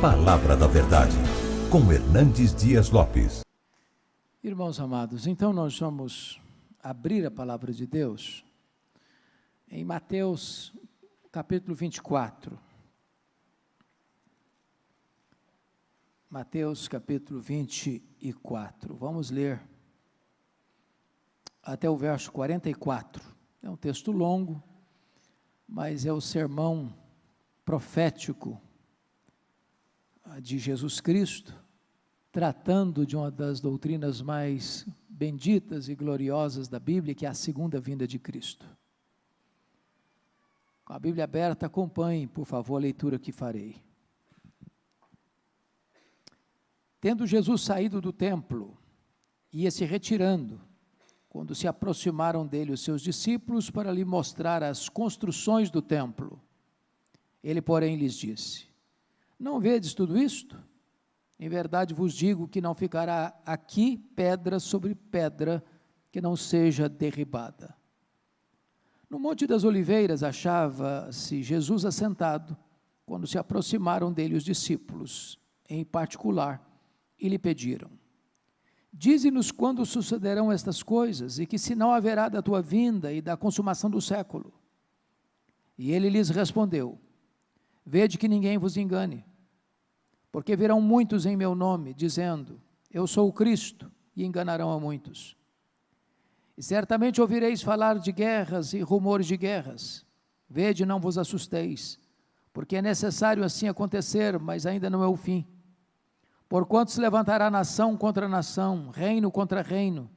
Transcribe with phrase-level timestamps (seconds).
[0.00, 1.16] Palavra da Verdade,
[1.72, 3.40] com Hernandes Dias Lopes.
[4.44, 6.38] Irmãos amados, então nós vamos
[6.82, 8.44] abrir a palavra de Deus
[9.70, 10.76] em Mateus
[11.32, 12.58] capítulo 24.
[16.28, 18.94] Mateus capítulo 24.
[18.94, 19.62] Vamos ler
[21.62, 23.24] até o verso 44.
[23.62, 24.62] É um texto longo,
[25.66, 26.94] mas é o sermão
[27.64, 28.60] profético
[30.42, 31.54] de Jesus Cristo,
[32.30, 37.80] tratando de uma das doutrinas mais benditas e gloriosas da Bíblia, que é a segunda
[37.80, 38.66] vinda de Cristo.
[40.84, 43.82] Com a Bíblia aberta, acompanhe, por favor, a leitura que farei.
[47.00, 48.76] Tendo Jesus saído do templo,
[49.52, 50.60] ia se retirando,
[51.28, 56.40] quando se aproximaram dele os seus discípulos para lhe mostrar as construções do templo.
[57.42, 58.66] Ele, porém, lhes disse:
[59.38, 60.62] Não vedes tudo isto?
[61.38, 65.62] Em verdade vos digo que não ficará aqui pedra sobre pedra
[66.10, 67.76] que não seja derribada.
[69.08, 72.56] No Monte das Oliveiras achava-se Jesus assentado,
[73.04, 76.60] quando se aproximaram dele os discípulos, em particular,
[77.18, 77.90] e lhe pediram:
[78.92, 83.90] Dize-nos quando sucederão estas coisas e que sinal haverá da tua vinda e da consumação
[83.90, 84.52] do século.
[85.76, 86.98] E ele lhes respondeu:
[87.88, 89.24] Vede que ninguém vos engane,
[90.32, 95.36] porque virão muitos em meu nome, dizendo: Eu sou o Cristo, e enganarão a muitos.
[96.56, 100.04] E certamente ouvireis falar de guerras e rumores de guerras.
[100.48, 102.00] Vede, não vos assusteis,
[102.52, 105.46] porque é necessário assim acontecer, mas ainda não é o fim.
[106.48, 110.10] Porquanto se levantará nação contra nação, reino contra reino,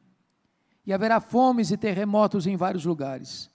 [0.86, 3.50] e haverá fomes e terremotos em vários lugares.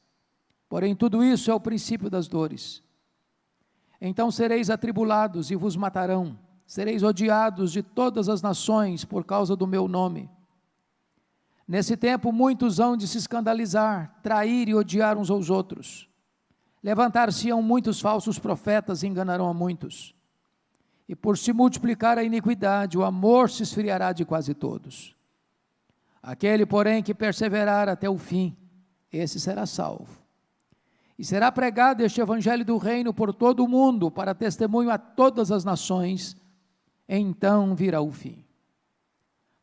[0.69, 2.84] Porém, tudo isso é o princípio das dores.
[4.07, 9.67] Então sereis atribulados e vos matarão, sereis odiados de todas as nações por causa do
[9.67, 10.29] meu nome.
[11.67, 16.07] Nesse tempo, muitos hão de se escandalizar, trair e odiar uns aos outros.
[16.83, 20.15] Levantar-se-ão muitos falsos profetas e enganarão a muitos.
[21.09, 25.17] E por se multiplicar a iniquidade, o amor se esfriará de quase todos.
[26.23, 28.55] Aquele, porém, que perseverar até o fim,
[29.11, 30.24] esse será salvo.
[31.19, 35.53] E será pregado este evangelho do reino por todo o mundo, para testemunho a todas
[35.53, 36.37] as nações,
[37.09, 38.45] então virá o fim.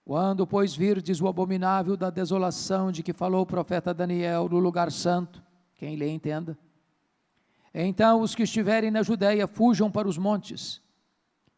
[0.05, 4.91] Quando, pois, virdes o abominável da desolação de que falou o profeta Daniel no lugar
[4.91, 5.43] santo,
[5.75, 6.57] quem lê entenda.
[7.73, 10.81] Então os que estiverem na Judéia fujam para os montes.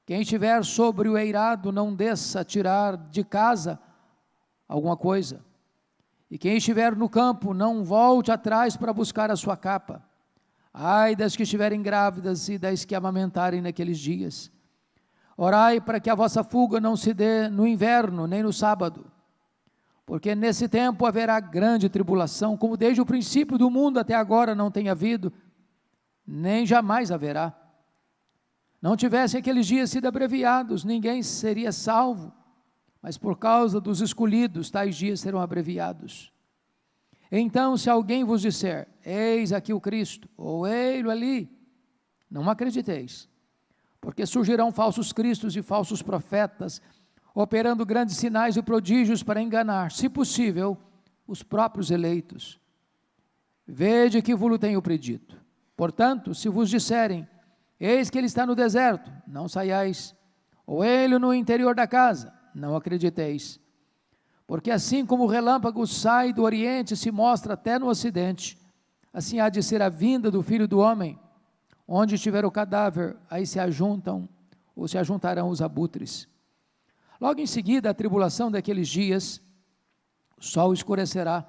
[0.06, 3.80] Quem estiver sobre o eirado, não desça a tirar de casa
[4.68, 5.44] alguma coisa.
[6.34, 10.04] E quem estiver no campo, não volte atrás para buscar a sua capa.
[10.74, 14.52] Ai das que estiverem grávidas e das que amamentarem naqueles dias.
[15.38, 19.06] Orai para que a vossa fuga não se dê no inverno, nem no sábado.
[20.08, 24.72] Porque nesse tempo haverá grande tribulação, como desde o princípio do mundo até agora não
[24.72, 25.32] tem havido,
[26.26, 27.56] nem jamais haverá
[28.84, 32.34] não tivessem aqueles dias sido abreviados, ninguém seria salvo,
[33.04, 36.32] mas por causa dos escolhidos, tais dias serão abreviados.
[37.30, 41.48] Então, se alguém vos disser, eis aqui o Cristo, ou ei-lo ali,
[42.32, 43.30] não acrediteis,
[44.00, 46.82] porque surgirão falsos cristos e falsos profetas,
[47.36, 50.78] operando grandes sinais e prodígios para enganar, se possível,
[51.28, 52.60] os próprios eleitos.
[53.68, 55.38] Vede que vos tenho predito.
[55.76, 57.28] Portanto, se vos disserem,
[57.86, 60.16] Eis que ele está no deserto, não saiais.
[60.66, 63.60] Ou ele no interior da casa, não acrediteis.
[64.46, 68.58] Porque assim como o relâmpago sai do oriente e se mostra até no ocidente,
[69.14, 71.20] assim há de ser a vinda do filho do homem.
[71.88, 74.28] Onde estiver o cadáver, aí se ajuntam
[74.76, 76.28] ou se ajuntarão os abutres.
[77.20, 79.42] Logo em seguida, a tribulação daqueles dias,
[80.38, 81.46] o sol escurecerá,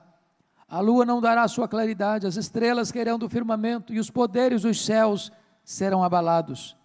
[0.69, 4.85] a lua não dará sua claridade, as estrelas cairão do firmamento e os poderes dos
[4.85, 5.31] céus
[5.65, 6.77] serão abalados.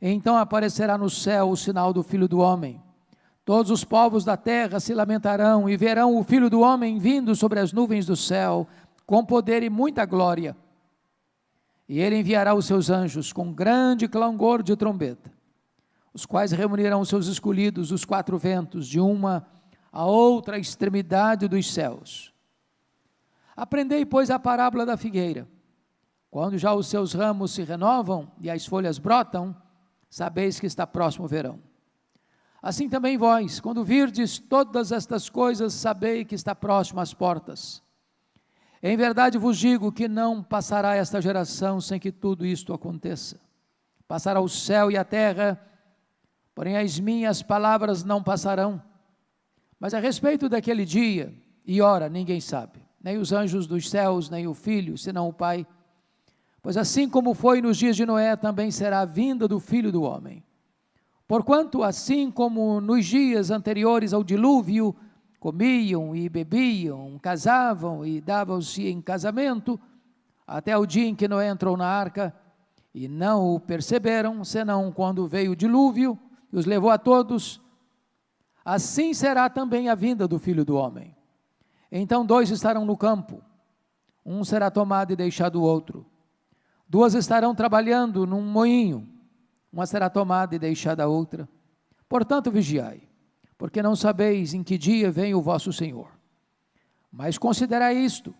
[0.00, 2.82] Então aparecerá no céu o sinal do Filho do Homem.
[3.44, 7.58] Todos os povos da terra se lamentarão e verão o Filho do Homem vindo sobre
[7.58, 8.68] as nuvens do céu,
[9.04, 10.56] com poder e muita glória.
[11.88, 15.32] E ele enviará os seus anjos com grande clangor de trombeta,
[16.14, 19.46] os quais reunirão os seus escolhidos os quatro ventos, de uma
[19.90, 22.32] a outra extremidade dos céus.
[23.54, 25.46] Aprendei, pois, a parábola da figueira.
[26.30, 29.54] Quando já os seus ramos se renovam e as folhas brotam,
[30.08, 31.60] sabeis que está próximo o verão.
[32.62, 37.82] Assim também vós, quando virdes todas estas coisas, sabei que está próximo às portas.
[38.80, 43.40] Em verdade vos digo que não passará esta geração sem que tudo isto aconteça.
[44.06, 45.60] Passará o céu e a terra,
[46.54, 48.80] porém as minhas palavras não passarão.
[49.80, 51.34] Mas a respeito daquele dia
[51.66, 55.66] e hora, ninguém sabe, nem os anjos dos céus, nem o filho, senão o Pai.
[56.60, 60.02] Pois assim como foi nos dias de Noé, também será a vinda do filho do
[60.02, 60.44] homem.
[61.32, 64.94] Porquanto, assim como nos dias anteriores ao dilúvio,
[65.40, 69.80] comiam e bebiam, casavam e davam-se em casamento,
[70.46, 72.34] até o dia em que Noé entrou na arca,
[72.94, 76.18] e não o perceberam, senão quando veio o dilúvio
[76.52, 77.62] e os levou a todos,
[78.62, 81.16] assim será também a vinda do filho do homem.
[81.90, 83.42] Então dois estarão no campo,
[84.22, 86.04] um será tomado e deixado o outro.
[86.86, 89.08] Duas estarão trabalhando num moinho,
[89.72, 91.48] uma será tomada e deixada a outra.
[92.08, 93.08] Portanto, vigiai,
[93.56, 96.08] porque não sabeis em que dia vem o vosso Senhor.
[97.10, 98.34] Mas considerai isto: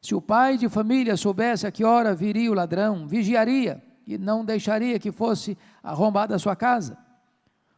[0.00, 4.44] se o pai de família soubesse a que hora viria o ladrão, vigiaria e não
[4.44, 6.98] deixaria que fosse arrombada a sua casa.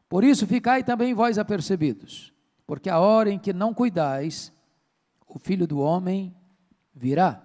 [0.09, 2.33] Por isso, ficai também vós apercebidos,
[2.67, 4.53] porque a hora em que não cuidais,
[5.27, 6.35] o filho do homem
[6.95, 7.43] virá.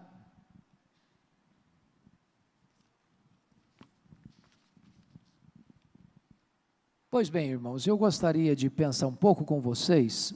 [7.11, 10.31] Pois bem, irmãos, eu gostaria de pensar um pouco com vocês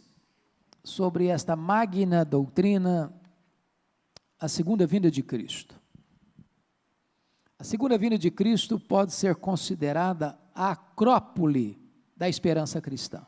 [0.84, 3.14] sobre esta magna doutrina,
[4.40, 5.80] a segunda vinda de Cristo.
[7.60, 11.80] A segunda vinda de Cristo pode ser considerada a acrópole
[12.18, 13.24] da esperança cristã.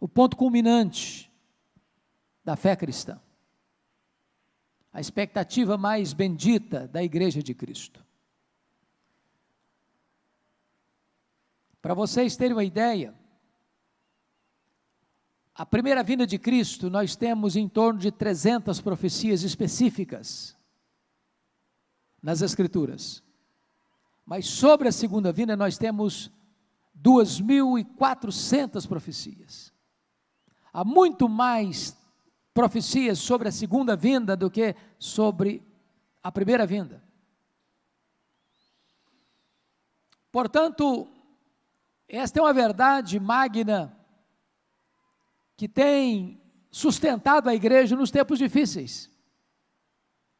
[0.00, 1.30] O ponto culminante
[2.44, 3.20] da fé cristã.
[4.92, 8.07] A expectativa mais bendita da igreja de Cristo.
[11.88, 13.14] Para vocês terem uma ideia,
[15.54, 20.54] a primeira vinda de Cristo, nós temos em torno de 300 profecias específicas
[22.22, 23.22] nas Escrituras.
[24.26, 26.30] Mas sobre a segunda vinda, nós temos
[27.02, 29.72] 2.400 profecias.
[30.70, 31.96] Há muito mais
[32.52, 35.66] profecias sobre a segunda vinda do que sobre
[36.22, 37.02] a primeira vinda.
[40.30, 41.14] Portanto,
[42.08, 43.94] esta é uma verdade magna
[45.56, 46.40] que tem
[46.70, 49.10] sustentado a igreja nos tempos difíceis,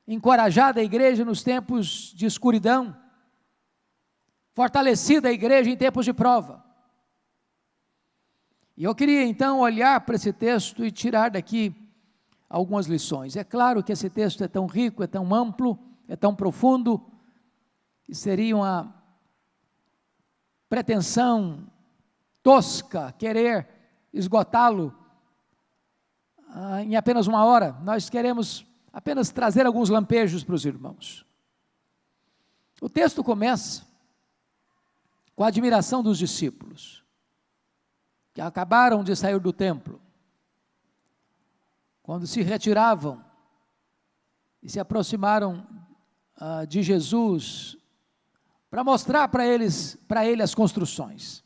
[0.06, 2.97] encorajado a igreja nos tempos de escuridão,
[4.53, 6.65] fortalecida a igreja em tempos de prova.
[8.76, 11.75] E eu queria então olhar para esse texto e tirar daqui
[12.49, 13.37] algumas lições.
[13.37, 17.05] É claro que esse texto é tão rico, é tão amplo, é tão profundo,
[18.05, 18.97] que seria uma
[20.69, 21.67] pretensão
[22.43, 23.69] tosca querer
[24.12, 24.94] esgotá-lo
[26.49, 27.73] ah, em apenas uma hora.
[27.82, 31.25] Nós queremos apenas trazer alguns lampejos para os irmãos.
[32.81, 33.87] O texto começa
[35.35, 37.05] com a admiração dos discípulos,
[38.35, 40.00] que acabaram de sair do templo,
[42.03, 43.25] quando se retiravam
[44.62, 45.67] e se aproximaram
[46.37, 47.77] ah, de Jesus
[48.70, 51.43] para mostrar para eles, para ele as construções.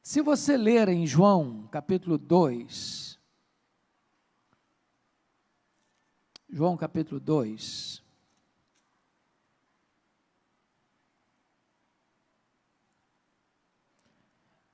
[0.00, 3.18] Se você ler em João, capítulo 2,
[6.48, 8.02] João capítulo 2,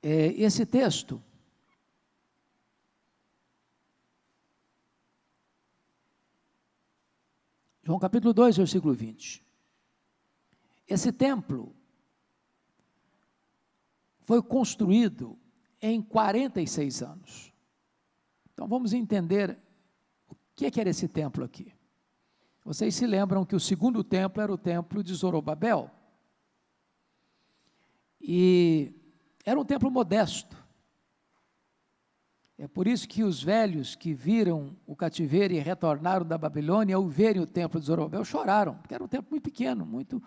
[0.03, 1.23] é, esse texto,
[7.83, 9.52] João capítulo 2, versículo 20.
[10.87, 11.75] Esse templo
[14.21, 15.39] foi construído
[15.81, 17.53] em 46 anos.
[18.53, 19.59] Então vamos entender
[20.29, 21.73] o que, que era esse templo aqui.
[22.65, 25.91] Vocês se lembram que o segundo templo era o templo de Zorobabel.
[28.21, 28.95] E
[29.45, 30.57] era um templo modesto.
[32.57, 37.09] É por isso que os velhos que viram o cativeiro e retornaram da Babilônia, ao
[37.09, 40.23] verem o templo de Zorobabel, choraram, porque era um templo muito pequeno, muito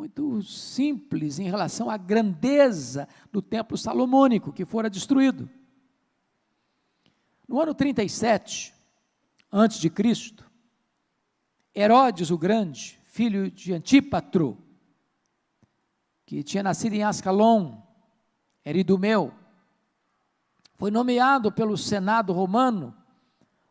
[0.00, 5.46] muito simples em relação à grandeza do templo salomônico que fora destruído.
[7.46, 8.72] No ano 37
[9.52, 10.50] antes de Cristo,
[11.74, 14.56] Herodes o Grande, filho de Antípatro,
[16.24, 17.76] que tinha nascido em Ascalon,
[18.64, 19.34] era idumeu,
[20.76, 22.96] foi nomeado pelo Senado romano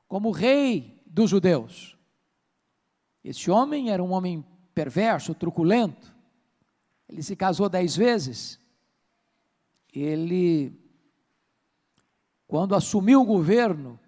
[0.08, 1.98] como rei dos judeus.
[3.24, 4.46] Este homem era um homem
[4.76, 6.19] perverso, truculento,
[7.10, 8.60] ele se casou dez vezes.
[9.92, 10.72] Ele,
[12.48, 14.00] quando assumiu o governo,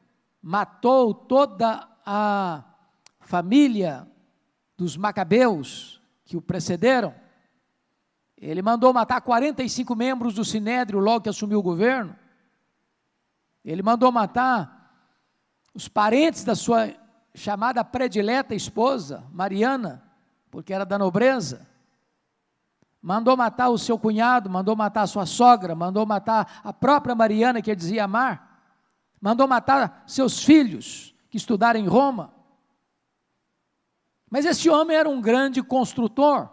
[0.41, 2.63] matou toda a
[3.19, 4.07] família
[4.77, 7.13] dos macabeus que o precederam.
[8.37, 12.15] Ele mandou matar 45 membros do Sinédrio logo que assumiu o governo.
[13.65, 14.79] Ele mandou matar
[15.73, 16.93] os parentes da sua
[17.33, 20.03] chamada predileta esposa, Mariana,
[20.49, 21.70] porque era da nobreza.
[23.01, 27.61] Mandou matar o seu cunhado, mandou matar a sua sogra, mandou matar a própria Mariana,
[27.61, 28.61] que ele dizia amar.
[29.19, 32.33] Mandou matar seus filhos, que estudaram em Roma.
[34.29, 36.49] Mas esse homem era um grande construtor.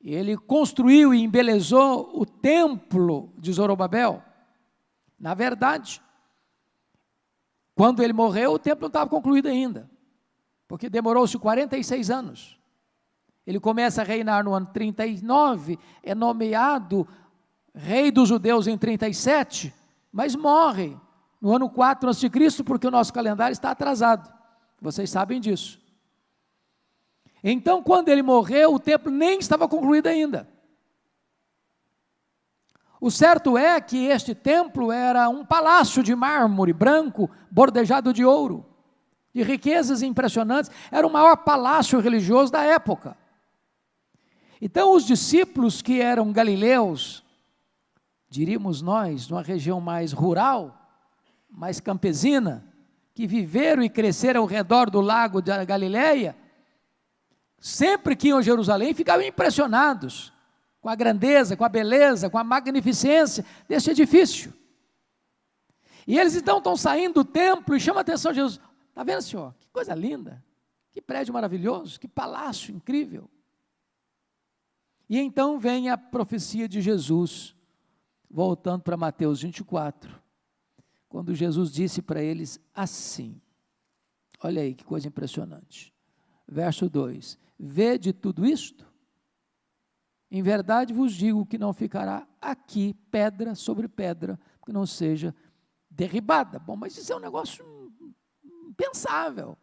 [0.00, 4.22] Ele construiu e embelezou o templo de Zorobabel.
[5.18, 6.02] Na verdade,
[7.74, 9.90] quando ele morreu, o templo não estava concluído ainda,
[10.68, 12.59] porque demorou-se 46 anos.
[13.50, 17.04] Ele começa a reinar no ano 39, é nomeado
[17.74, 19.74] rei dos judeus em 37,
[20.12, 20.96] mas morre
[21.40, 22.30] no ano 4 a.C.,
[22.64, 24.32] porque o nosso calendário está atrasado.
[24.80, 25.80] Vocês sabem disso.
[27.42, 30.48] Então, quando ele morreu, o templo nem estava concluído ainda.
[33.00, 38.64] O certo é que este templo era um palácio de mármore branco, bordejado de ouro,
[39.34, 43.18] de riquezas impressionantes, era o maior palácio religioso da época.
[44.60, 47.24] Então, os discípulos que eram galileus,
[48.28, 50.76] diríamos nós, numa região mais rural,
[51.48, 52.64] mais campesina,
[53.14, 56.36] que viveram e cresceram ao redor do lago da Galileia,
[57.58, 60.32] sempre que iam a Jerusalém, ficavam impressionados
[60.80, 64.52] com a grandeza, com a beleza, com a magnificência deste edifício.
[66.06, 68.60] E eles então estão saindo do templo e chamam a atenção de Jesus.
[68.88, 69.54] Está vendo, senhor?
[69.58, 70.42] Que coisa linda,
[70.90, 73.28] que prédio maravilhoso, que palácio incrível.
[75.10, 77.56] E então vem a profecia de Jesus,
[78.30, 80.22] voltando para Mateus 24,
[81.08, 83.42] quando Jesus disse para eles assim:
[84.40, 85.92] Olha aí que coisa impressionante.
[86.46, 88.86] Verso 2: Vede tudo isto?
[90.30, 95.34] Em verdade vos digo que não ficará aqui pedra sobre pedra, que não seja
[95.90, 96.60] derribada.
[96.60, 97.92] Bom, mas isso é um negócio
[98.44, 99.58] impensável.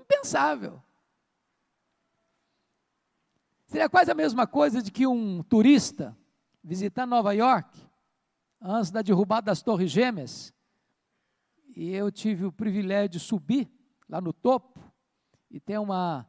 [0.00, 0.82] Impensável.
[3.66, 6.16] Seria quase a mesma coisa de que um turista
[6.62, 7.84] visitar Nova York,
[8.60, 10.54] antes da derrubada das Torres Gêmeas,
[11.74, 13.70] e eu tive o privilégio de subir
[14.08, 14.80] lá no topo,
[15.50, 16.28] e tem uma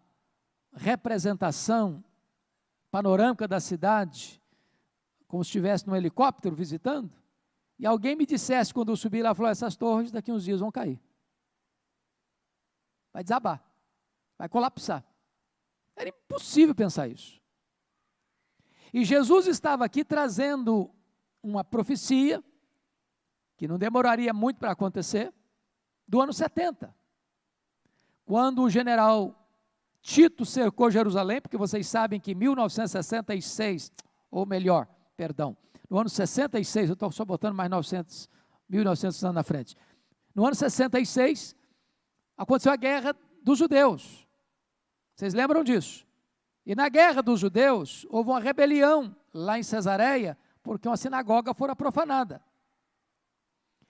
[0.74, 2.04] representação
[2.90, 4.42] panorâmica da cidade,
[5.28, 7.12] como se estivesse num helicóptero visitando,
[7.78, 10.72] e alguém me dissesse quando eu subi lá, falou, essas torres daqui uns dias vão
[10.72, 11.00] cair.
[13.14, 13.64] Vai desabar,
[14.38, 15.06] vai colapsar.
[15.98, 17.42] Era impossível pensar isso.
[18.94, 20.90] E Jesus estava aqui trazendo
[21.42, 22.42] uma profecia,
[23.58, 25.34] que não demoraria muito para acontecer,
[26.08, 26.96] do ano 70.
[28.24, 29.36] Quando o general
[30.02, 33.92] Tito cercou Jerusalém, porque vocês sabem que em 1966,
[34.30, 34.88] ou melhor,
[35.18, 35.58] perdão,
[35.90, 38.30] no ano 66, eu estou só botando mais 900,
[38.70, 39.76] 1900 anos na frente.
[40.36, 41.56] No ano 66,
[42.38, 44.27] aconteceu a guerra dos judeus.
[45.18, 46.06] Vocês lembram disso?
[46.64, 51.76] E na guerra dos judeus, houve uma rebelião lá em Cesareia, porque uma sinagoga fora
[51.76, 52.40] profanada.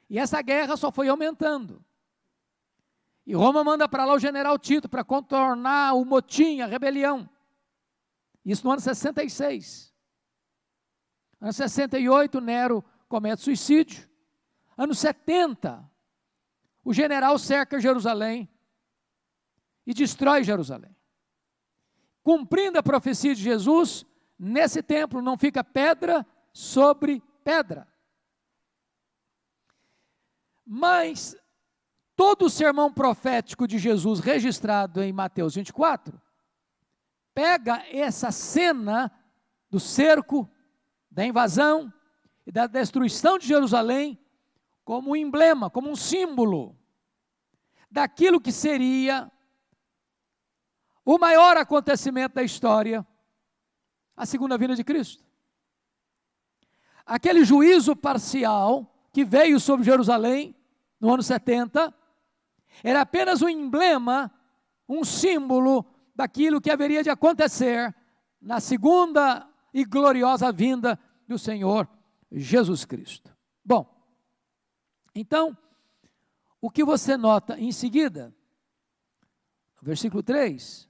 [0.10, 1.84] E essa guerra só foi aumentando.
[3.26, 7.30] E Roma manda para lá o general Tito para contornar o motim, a rebelião.
[8.46, 9.94] Isso no ano 66.
[11.42, 14.10] Ano 68, Nero comete suicídio.
[14.78, 15.92] Ano 70,
[16.86, 18.48] o general cerca Jerusalém
[19.86, 20.97] e destrói Jerusalém.
[22.28, 24.06] Cumprindo a profecia de Jesus,
[24.38, 27.88] nesse templo não fica pedra sobre pedra.
[30.66, 31.38] Mas
[32.18, 36.22] todo o sermão profético de Jesus registrado em Mateus 24
[37.34, 39.10] pega essa cena
[39.70, 40.50] do cerco,
[41.10, 41.94] da invasão
[42.46, 44.20] e da destruição de Jerusalém
[44.84, 46.78] como um emblema, como um símbolo
[47.90, 49.32] daquilo que seria
[51.08, 53.08] o maior acontecimento da história,
[54.14, 55.24] a segunda vinda de Cristo.
[57.06, 60.54] Aquele juízo parcial que veio sobre Jerusalém
[61.00, 61.96] no ano 70
[62.84, 64.30] era apenas um emblema,
[64.88, 67.96] um símbolo daquilo que haveria de acontecer
[68.42, 71.88] na segunda e gloriosa vinda do Senhor
[72.30, 73.34] Jesus Cristo.
[73.64, 73.90] Bom,
[75.16, 75.58] então,
[76.60, 78.36] o que você nota em seguida,
[79.82, 80.87] versículo 3,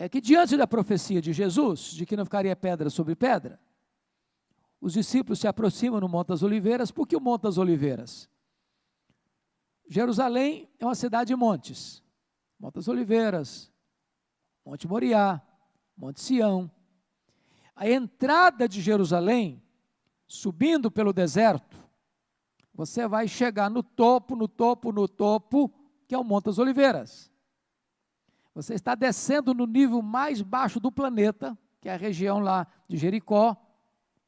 [0.00, 3.60] é que diante da profecia de Jesus, de que não ficaria pedra sobre pedra,
[4.80, 8.26] os discípulos se aproximam no Monte das Oliveiras, por que o Monte das Oliveiras?
[9.86, 12.02] Jerusalém é uma cidade de montes.
[12.58, 13.70] Monte das Oliveiras,
[14.64, 15.42] Monte Moriá,
[15.94, 16.70] Monte Sião.
[17.76, 19.62] a entrada de Jerusalém,
[20.26, 21.76] subindo pelo deserto,
[22.72, 25.70] você vai chegar no topo, no topo, no topo,
[26.08, 27.29] que é o Monte das Oliveiras.
[28.54, 32.96] Você está descendo no nível mais baixo do planeta, que é a região lá de
[32.96, 33.56] Jericó,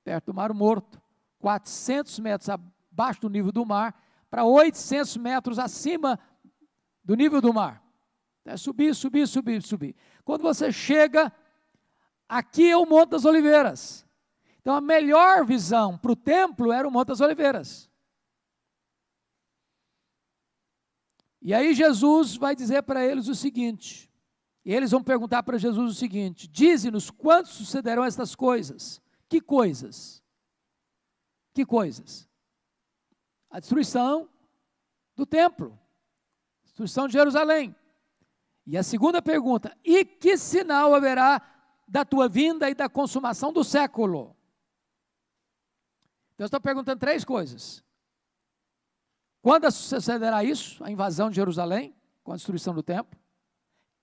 [0.05, 1.01] perto do Mar Morto,
[1.39, 4.01] 400 metros abaixo do nível do mar,
[4.31, 6.19] para 800 metros acima
[7.05, 7.83] do nível do mar.
[8.45, 9.97] É subir, subir, subir, subir.
[10.25, 11.33] Quando você chega,
[12.29, 14.07] aqui é o Monte das Oliveiras.
[14.61, 17.91] Então a melhor visão para o templo era o Monte das Oliveiras.
[21.41, 24.12] E aí Jesus vai dizer para eles o seguinte:
[24.65, 29.01] e eles vão perguntar para Jesus o seguinte: Dize-nos quando sucederão estas coisas.
[29.29, 30.23] Que coisas?
[31.53, 32.29] Que coisas?
[33.51, 34.29] A destruição
[35.17, 35.79] do templo,
[36.63, 37.75] destruição de Jerusalém.
[38.67, 41.43] E a segunda pergunta: E que sinal haverá
[41.89, 44.37] da tua vinda e da consumação do século?
[46.35, 47.85] Então, eu estou perguntando três coisas.
[49.43, 53.22] Quando sucederá isso, a invasão de Jerusalém, com a destruição do templo?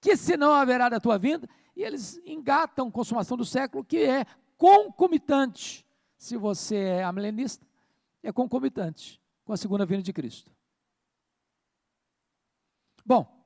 [0.02, 1.48] Que sinal haverá da tua vinda?
[1.76, 4.26] E eles engatam consumação do século, que é
[4.58, 5.86] concomitante.
[6.18, 7.66] Se você é amilenista,
[8.22, 10.52] é concomitante com a segunda vinda de Cristo.
[13.06, 13.40] Bom,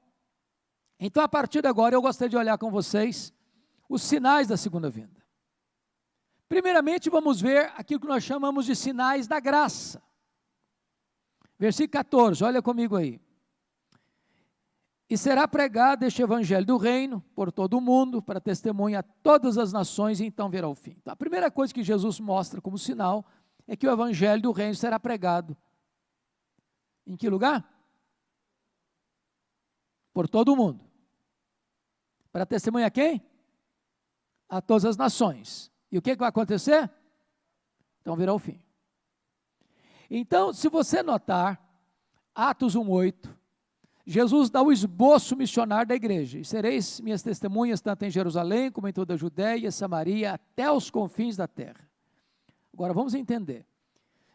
[1.00, 3.34] então, a partir de agora, eu gostaria de olhar com vocês
[3.90, 5.24] os sinais da segunda vinda.
[6.48, 10.02] Primeiramente, vamos ver aquilo que nós chamamos de sinais da graça.
[11.58, 13.22] Versículo 14, olha comigo aí.
[15.14, 19.60] E será pregado este evangelho do reino por todo o mundo, para testemunha a todas
[19.60, 20.96] as nações, e então virá o fim.
[21.00, 23.24] Então, a primeira coisa que Jesus mostra como sinal
[23.68, 25.56] é que o evangelho do reino será pregado.
[27.06, 27.64] Em que lugar?
[30.12, 30.84] Por todo o mundo.
[32.32, 33.24] Para testemunhar quem?
[34.50, 35.72] A todas as nações.
[35.92, 36.92] E o que, que vai acontecer?
[38.02, 38.60] Então virá o fim.
[40.10, 41.64] Então, se você notar,
[42.34, 43.43] Atos 1,8,
[44.06, 46.40] Jesus dá o esboço missionário da igreja.
[46.40, 50.90] E sereis minhas testemunhas tanto em Jerusalém como em toda a Judéia, Samaria, até os
[50.90, 51.90] confins da terra.
[52.74, 53.66] Agora vamos entender.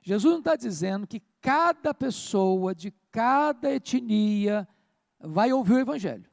[0.03, 4.67] Jesus não está dizendo que cada pessoa de cada etnia
[5.21, 6.25] vai ouvir o Evangelho.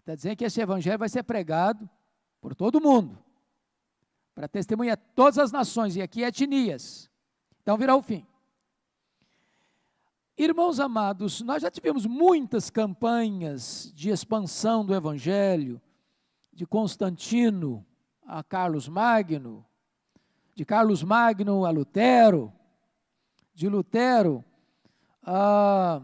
[0.00, 1.90] Está dizendo que esse evangelho vai ser pregado
[2.40, 3.18] por todo mundo,
[4.36, 7.10] para testemunhar todas as nações, e aqui etnias.
[7.60, 8.24] Então virá o fim.
[10.38, 15.80] Irmãos amados, nós já tivemos muitas campanhas de expansão do Evangelho,
[16.52, 17.86] de Constantino
[18.22, 19.64] a Carlos Magno,
[20.54, 22.52] de Carlos Magno a Lutero,
[23.54, 24.44] de Lutero
[25.22, 26.02] a,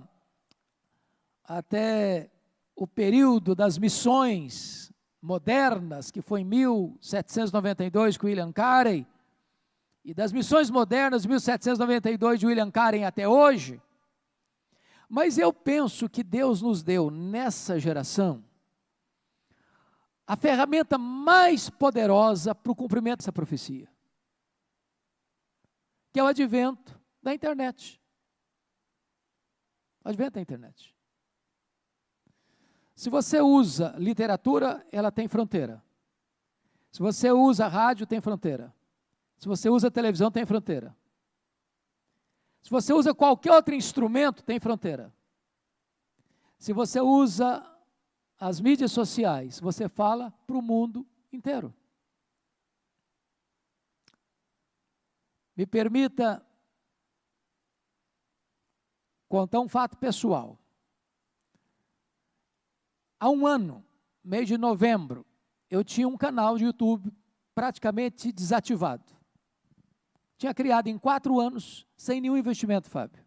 [1.45, 2.31] até
[2.75, 4.91] o período das missões
[5.21, 9.07] modernas, que foi em 1792 com William Carey,
[10.03, 13.79] e das missões modernas de 1792 de William Carey até hoje.
[15.15, 18.43] Mas eu penso que Deus nos deu nessa geração
[20.27, 23.87] a ferramenta mais poderosa para o cumprimento dessa profecia,
[26.11, 28.01] que é o advento da internet.
[30.03, 30.97] O advento da internet.
[32.97, 35.85] Se você usa literatura, ela tem fronteira.
[36.91, 38.75] Se você usa rádio, tem fronteira.
[39.37, 40.97] Se você usa televisão, tem fronteira.
[42.63, 45.13] Se você usa qualquer outro instrumento, tem fronteira.
[46.57, 47.69] Se você usa
[48.39, 51.75] as mídias sociais, você fala para o mundo inteiro.
[55.57, 56.45] Me permita
[59.29, 60.59] contar um fato pessoal.
[63.19, 63.85] Há um ano,
[64.23, 65.27] mês de novembro,
[65.69, 67.13] eu tinha um canal de YouTube
[67.55, 69.22] praticamente desativado.
[70.43, 73.25] Tinha criado em quatro anos, sem nenhum investimento, Fábio.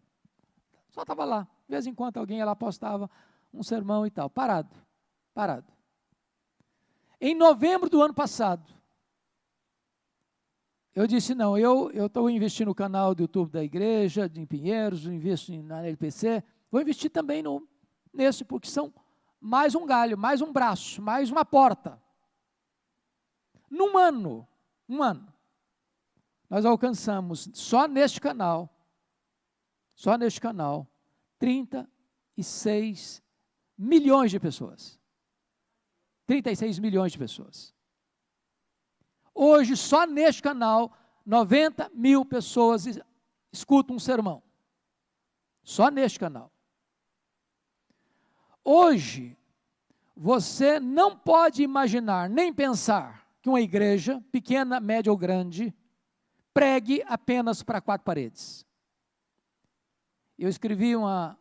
[0.90, 1.48] Só estava lá.
[1.66, 3.10] De vez em quando alguém lá postava
[3.54, 4.28] um sermão e tal.
[4.28, 4.76] Parado.
[5.32, 5.72] Parado.
[7.18, 8.70] Em novembro do ano passado,
[10.94, 15.52] eu disse, não, eu estou investindo no canal do YouTube da igreja, em Pinheiros, investo
[15.62, 17.66] na LPC, vou investir também no,
[18.12, 18.92] nesse, porque são
[19.40, 21.98] mais um galho, mais um braço, mais uma porta.
[23.70, 24.46] Num ano,
[24.86, 25.32] um ano,
[26.48, 28.72] nós alcançamos só neste canal,
[29.94, 30.86] só neste canal,
[31.38, 33.22] 36
[33.76, 34.98] milhões de pessoas.
[36.26, 37.74] 36 milhões de pessoas.
[39.34, 42.84] Hoje, só neste canal, 90 mil pessoas
[43.52, 44.42] escutam um sermão.
[45.62, 46.52] Só neste canal.
[48.64, 49.36] Hoje,
[50.16, 55.74] você não pode imaginar nem pensar que uma igreja, pequena, média ou grande,
[56.56, 58.64] pregue apenas para quatro paredes.
[60.38, 61.38] Eu escrevi uma,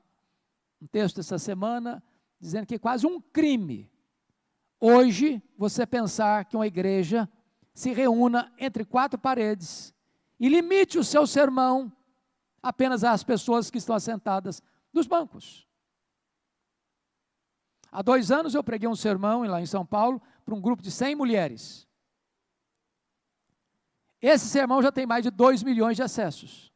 [0.81, 2.03] um texto essa semana
[2.37, 3.89] dizendo que é quase um crime
[4.77, 7.29] hoje você pensar que uma igreja
[7.73, 9.95] se reúna entre quatro paredes
[10.37, 11.89] e limite o seu sermão
[12.61, 15.65] apenas às pessoas que estão assentadas nos bancos.
[17.89, 20.91] Há dois anos eu preguei um sermão lá em São Paulo para um grupo de
[20.91, 21.87] 100 mulheres.
[24.27, 26.73] Esse sermão já tem mais de 2 milhões de acessos.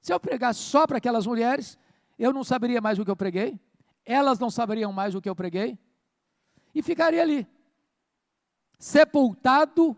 [0.00, 1.78] Se eu pregasse só para aquelas mulheres,
[2.18, 3.56] eu não saberia mais o que eu preguei,
[4.04, 5.78] elas não saberiam mais o que eu preguei,
[6.74, 7.46] e ficaria ali,
[8.80, 9.96] sepultado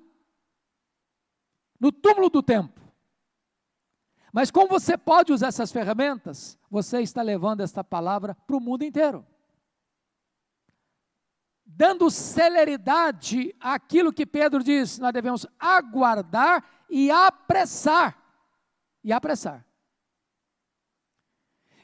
[1.81, 2.79] no túmulo do tempo.
[4.31, 8.85] Mas como você pode usar essas ferramentas, você está levando esta palavra para o mundo
[8.85, 9.27] inteiro.
[11.65, 18.19] Dando celeridade àquilo que Pedro diz, nós devemos aguardar e apressar.
[19.03, 19.67] E apressar.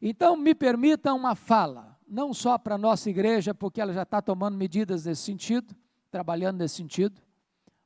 [0.01, 4.23] Então, me permita uma fala, não só para a nossa igreja, porque ela já está
[4.23, 5.77] tomando medidas nesse sentido,
[6.11, 7.21] trabalhando nesse sentido,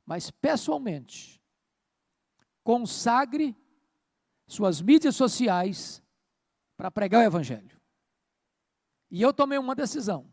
[0.05, 1.41] mas pessoalmente,
[2.63, 3.55] consagre
[4.47, 6.01] suas mídias sociais
[6.77, 7.79] para pregar o Evangelho.
[9.09, 10.31] E eu tomei uma decisão.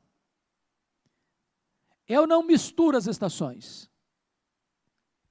[2.06, 3.90] Eu não misturo as estações.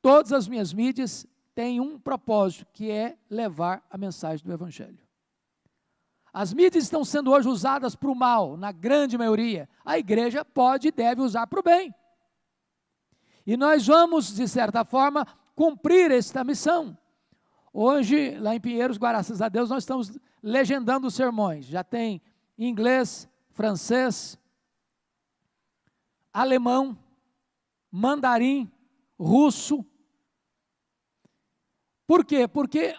[0.02, 1.28] Todas as minhas mídias
[1.62, 4.98] têm um propósito, que é levar a mensagem do Evangelho.
[6.34, 9.70] As mídias estão sendo hoje usadas para o mal, na grande maioria.
[9.86, 11.94] A igreja pode e deve usar para o bem.
[13.46, 15.24] E nós vamos, de certa forma,
[15.56, 16.98] cumprir esta missão.
[17.72, 21.68] Hoje, lá em Pinheiros, graças a Deus, nós estamos legendando os sermões.
[21.68, 22.24] Já tem
[22.58, 24.36] inglês, francês,
[26.34, 26.98] alemão,
[27.92, 28.68] mandarim,
[29.20, 29.86] russo.
[32.12, 32.46] Por quê?
[32.46, 32.94] Porque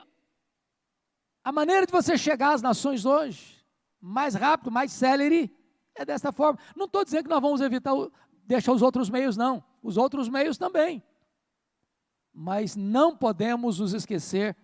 [1.45, 3.63] a maneira de você chegar às nações hoje,
[4.01, 5.55] mais rápido, mais célere,
[5.95, 6.59] é desta forma.
[6.75, 7.93] Não estou dizendo que nós vamos evitar,
[8.47, 9.63] deixar os outros meios, não.
[9.83, 11.03] Os outros meios também.
[12.33, 14.57] Mas não podemos nos esquecer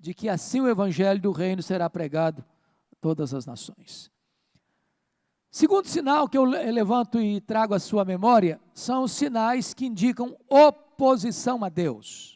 [0.00, 2.44] de que assim o evangelho do reino será pregado
[2.90, 4.10] a todas as nações.
[5.48, 10.36] Segundo sinal que eu levanto e trago à sua memória são os sinais que indicam
[10.48, 12.35] oposição a Deus.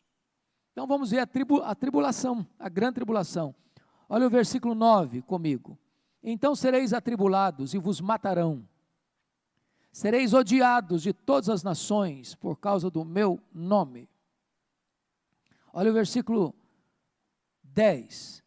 [0.80, 3.54] Então vamos ver a, tribu, a tribulação, a grande tribulação.
[4.08, 5.78] Olha o versículo 9 comigo.
[6.22, 8.66] Então sereis atribulados e vos matarão.
[9.92, 14.08] Sereis odiados de todas as nações por causa do meu nome.
[15.70, 16.54] Olha o versículo
[17.62, 18.42] 10.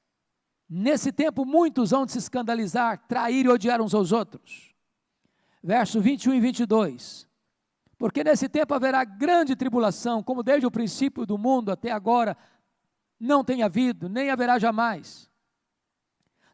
[0.68, 4.74] Nesse tempo muitos vão se escandalizar, trair e odiar uns aos outros.
[5.62, 7.28] Verso 21 e 22.
[8.04, 12.36] Porque nesse tempo haverá grande tribulação, como desde o princípio do mundo até agora
[13.18, 15.32] não tem havido, nem haverá jamais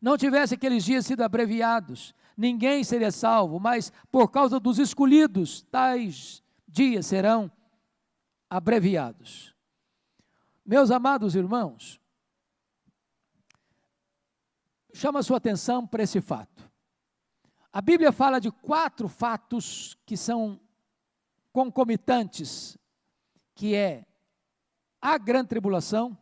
[0.01, 6.43] não tivesse aqueles dias sido abreviados, ninguém seria salvo, mas por causa dos escolhidos, tais
[6.67, 7.51] dias serão
[8.49, 9.55] abreviados.
[10.65, 11.99] Meus amados irmãos,
[14.93, 16.69] chama a sua atenção para esse fato.
[17.71, 20.59] A Bíblia fala de quatro fatos que são
[21.51, 22.77] concomitantes,
[23.55, 24.05] que é
[25.01, 26.17] a grande tribulação,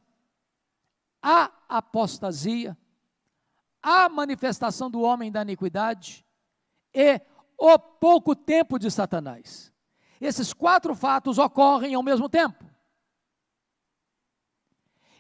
[1.22, 2.78] a apostasia
[3.90, 6.26] a manifestação do homem da iniquidade
[6.94, 7.22] e
[7.58, 9.72] o pouco tempo de Satanás.
[10.20, 12.66] Esses quatro fatos ocorrem ao mesmo tempo.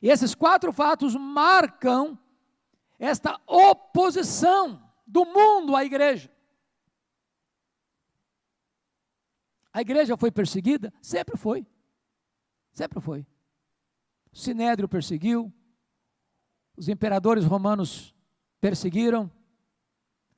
[0.02, 2.20] E esses quatro fatos marcam
[3.00, 6.30] esta oposição do mundo à igreja.
[9.78, 10.92] A igreja foi perseguida?
[11.04, 11.64] Sempre foi.
[12.74, 13.28] Sempre foi.
[14.32, 15.54] O Sinédrio perseguiu,
[16.76, 18.12] os imperadores romanos
[18.60, 19.30] perseguiram.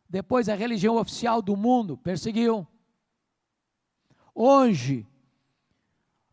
[0.09, 2.67] Depois a religião oficial do mundo perseguiu.
[4.35, 5.07] Hoje,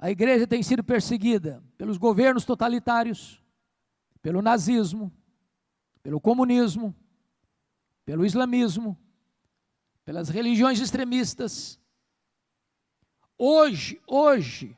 [0.00, 3.40] a igreja tem sido perseguida pelos governos totalitários,
[4.20, 5.12] pelo nazismo,
[6.02, 6.92] pelo comunismo,
[8.04, 8.98] pelo islamismo,
[10.04, 11.78] pelas religiões extremistas.
[13.38, 14.76] Hoje, hoje,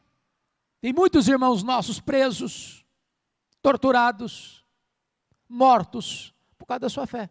[0.80, 2.84] tem muitos irmãos nossos presos,
[3.62, 4.64] torturados,
[5.48, 6.34] mortos,
[6.68, 7.30] causa da sua fé.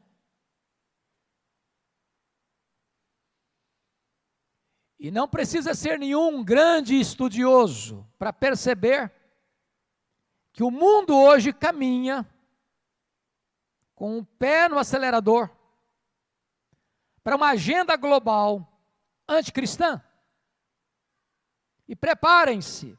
[5.00, 9.14] E não precisa ser nenhum grande estudioso para perceber
[10.52, 12.28] que o mundo hoje caminha
[13.94, 15.52] com o pé no acelerador
[17.24, 18.68] para uma agenda global
[19.28, 20.02] anticristã.
[21.88, 22.98] E preparem-se,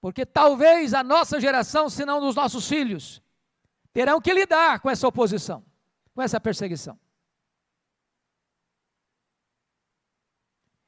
[0.00, 3.22] porque talvez a nossa geração, se não dos nossos filhos,
[3.92, 5.64] terão que lidar com essa oposição,
[6.14, 6.98] com essa perseguição.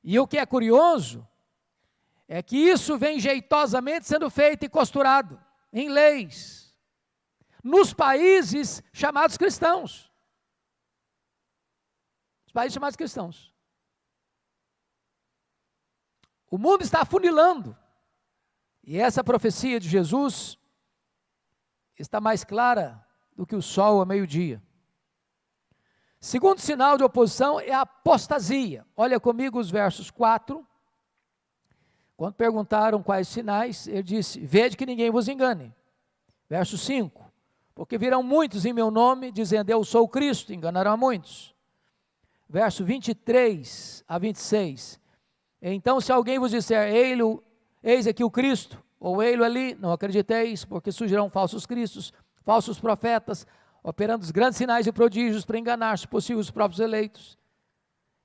[0.03, 1.27] E o que é curioso
[2.27, 5.41] é que isso vem jeitosamente sendo feito e costurado
[5.73, 6.77] em leis,
[7.63, 10.11] nos países chamados cristãos.
[12.47, 13.52] Os países chamados cristãos.
[16.53, 17.75] O mundo está afunilando.
[18.85, 20.59] E essa profecia de Jesus
[21.99, 23.03] está mais clara
[23.35, 24.63] do que o sol ao meio-dia.
[26.21, 28.87] Segundo sinal de oposição é a apostasia.
[28.95, 30.63] Olha comigo os versos 4.
[32.19, 35.75] Quando perguntaram quais sinais, ele disse: Vede que ninguém vos engane.
[36.51, 37.33] Verso 5.
[37.75, 41.55] Porque virão muitos em meu nome, dizendo: Eu sou o Cristo, enganarão a muitos.
[42.47, 45.01] Verso 23 a 26.
[45.63, 46.93] Então, se alguém vos disser:
[47.83, 52.13] Eis aqui o Cristo, ou ei ali, não acrediteis, porque surgirão falsos cristos,
[52.45, 53.47] falsos profetas,
[53.83, 57.39] operando os grandes sinais e prodígios para enganar, se possível, os próprios eleitos.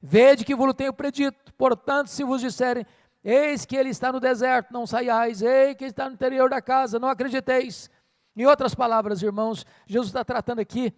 [0.01, 2.85] Vede que vos tenho predito, portanto, se vos disserem,
[3.23, 6.61] eis que ele está no deserto, não saiais, eis que ele está no interior da
[6.61, 7.89] casa, não acrediteis.
[8.35, 10.93] Em outras palavras, irmãos, Jesus está tratando aqui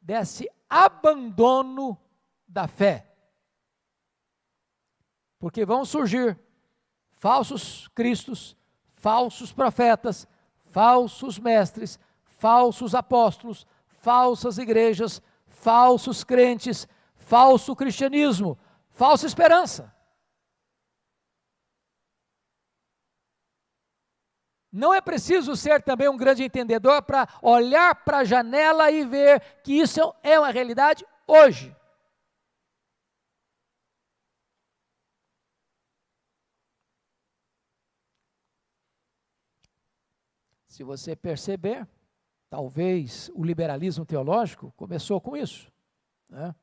[0.00, 1.98] desse abandono
[2.48, 3.09] da fé.
[5.40, 6.38] Porque vão surgir
[7.10, 8.56] falsos cristos,
[8.94, 10.28] falsos profetas,
[10.66, 18.58] falsos mestres, falsos apóstolos, falsas igrejas, falsos crentes, falso cristianismo,
[18.90, 19.92] falsa esperança.
[24.72, 29.40] Não é preciso ser também um grande entendedor para olhar para a janela e ver
[29.64, 31.74] que isso é uma realidade hoje.
[40.80, 41.86] Se você perceber,
[42.48, 45.70] talvez o liberalismo teológico começou com isso,
[46.26, 46.54] né?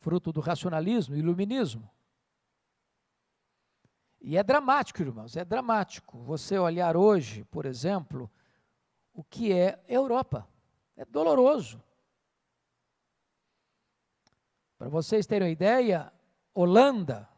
[0.00, 1.90] fruto do racionalismo, iluminismo.
[4.18, 8.30] E é dramático, irmãos, é dramático você olhar hoje, por exemplo,
[9.12, 10.48] o que é Europa.
[10.96, 11.84] É doloroso.
[14.78, 16.10] Para vocês terem uma ideia,
[16.54, 17.28] Holanda,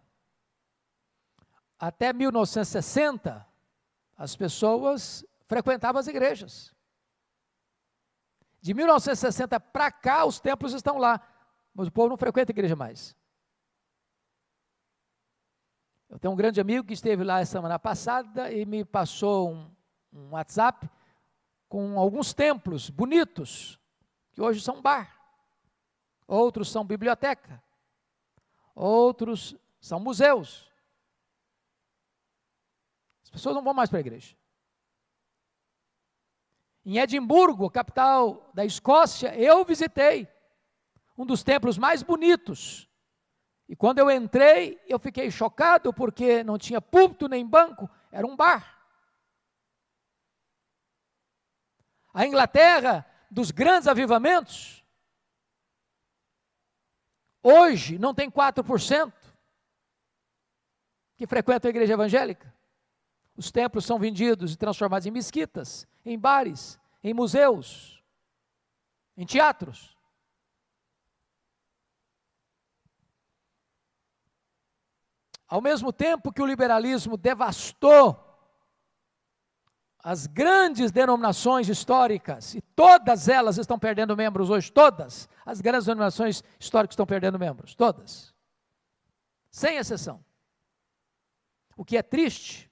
[1.77, 3.45] até 1960,
[4.17, 6.75] as pessoas frequentava as igrejas.
[8.61, 11.21] De 1960 para cá, os templos estão lá,
[11.75, 13.15] mas o povo não frequenta a igreja mais.
[16.09, 19.71] Eu tenho um grande amigo que esteve lá semana passada e me passou um,
[20.13, 20.89] um WhatsApp
[21.69, 23.81] com alguns templos bonitos,
[24.33, 25.13] que hoje são bar,
[26.27, 27.63] outros são biblioteca,
[28.75, 30.71] outros são museus.
[33.25, 34.37] As pessoas não vão mais para a igreja.
[36.85, 40.29] Em Edimburgo, capital da Escócia, eu visitei
[41.17, 42.89] um dos templos mais bonitos.
[43.67, 48.37] E quando eu entrei, eu fiquei chocado porque não tinha púlpito nem banco, era um
[48.37, 48.75] bar.
[52.13, 54.85] A Inglaterra, dos grandes avivamentos,
[57.43, 59.13] hoje não tem 4%
[61.17, 62.55] que frequentam a igreja evangélica.
[63.37, 68.03] Os templos são vendidos e transformados em mesquitas, em bares, em museus,
[69.17, 69.97] em teatros.
[75.49, 78.21] Ao mesmo tempo que o liberalismo devastou
[79.99, 86.45] as grandes denominações históricas, e todas elas estão perdendo membros hoje, todas, as grandes denominações
[86.61, 88.35] históricas estão perdendo membros, todas,
[89.51, 90.23] sem exceção.
[91.75, 92.71] O que é triste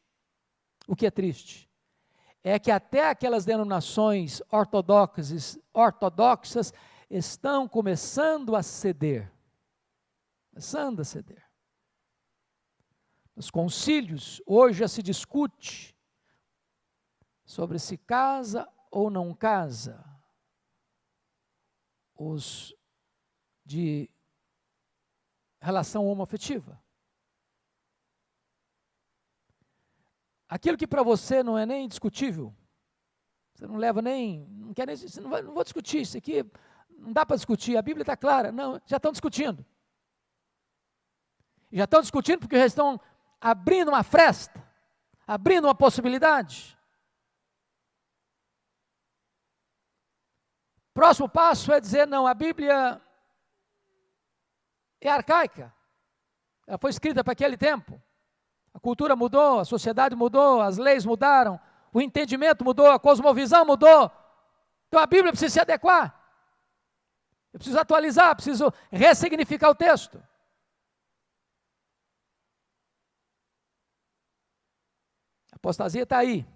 [0.87, 1.71] o que é triste
[2.45, 6.73] é que até aquelas denominações ortodoxas, ortodoxas
[7.09, 9.33] estão começando a ceder.
[10.51, 11.49] Começando a ceder.
[13.37, 15.97] Nos concílios, hoje já se discute
[17.45, 20.05] sobre se casa ou não casa
[22.17, 22.75] os
[23.65, 24.11] de
[25.61, 26.82] relação homoafetiva.
[30.53, 32.55] Aquilo que para você não é nem discutível,
[33.55, 36.45] você não leva nem, não quer nem, você não, vai, não vou discutir isso aqui,
[36.91, 38.53] não dá para discutir, a Bíblia está clara.
[38.53, 39.65] Não, já estão discutindo.
[41.73, 43.01] Já estão discutindo porque já estão
[43.41, 44.63] abrindo uma fresta,
[45.27, 46.79] abrindo uma possibilidade.
[50.93, 53.01] Próximo passo é dizer: não, a Bíblia
[55.01, 55.75] é arcaica,
[56.67, 57.99] ela foi escrita para aquele tempo.
[58.75, 61.61] A cultura mudou, a sociedade mudou, as leis mudaram,
[61.93, 64.11] o entendimento mudou, a cosmovisão mudou.
[64.89, 66.19] Então a Bíblia precisa se adequar.
[67.53, 70.23] Eu preciso atualizar, preciso ressignificar o texto.
[75.53, 76.47] A apostasia está aí.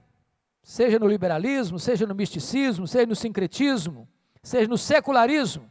[0.63, 4.09] Seja no liberalismo, seja no misticismo, seja no sincretismo,
[4.43, 5.71] seja no secularismo.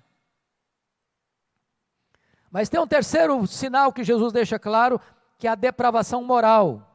[2.49, 5.01] Mas tem um terceiro sinal que Jesus deixa claro,
[5.37, 6.91] que é a depravação moral.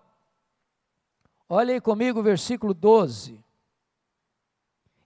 [1.49, 3.43] Olhem comigo o versículo 12.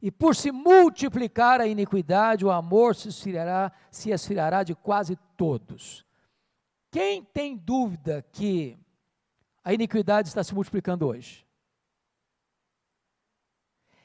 [0.00, 6.04] E por se multiplicar a iniquidade, o amor se esfriará, se esfriará de quase todos.
[6.90, 8.78] Quem tem dúvida que
[9.64, 11.44] a iniquidade está se multiplicando hoje?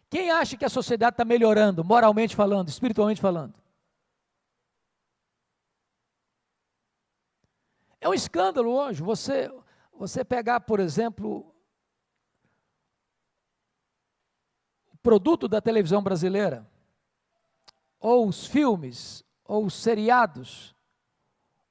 [0.10, 3.54] Quem acha que a sociedade está melhorando, moralmente falando, espiritualmente falando?
[8.02, 9.52] É um escândalo hoje você,
[9.92, 11.54] você pegar, por exemplo,
[14.94, 16.70] o produto da televisão brasileira,
[18.00, 20.76] ou os filmes, ou os seriados,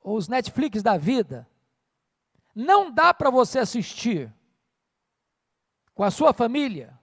[0.01, 1.49] ou os Netflix da vida.
[2.55, 4.33] Não dá para você assistir
[5.95, 6.99] com a sua família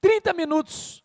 [0.00, 1.04] 30 minutos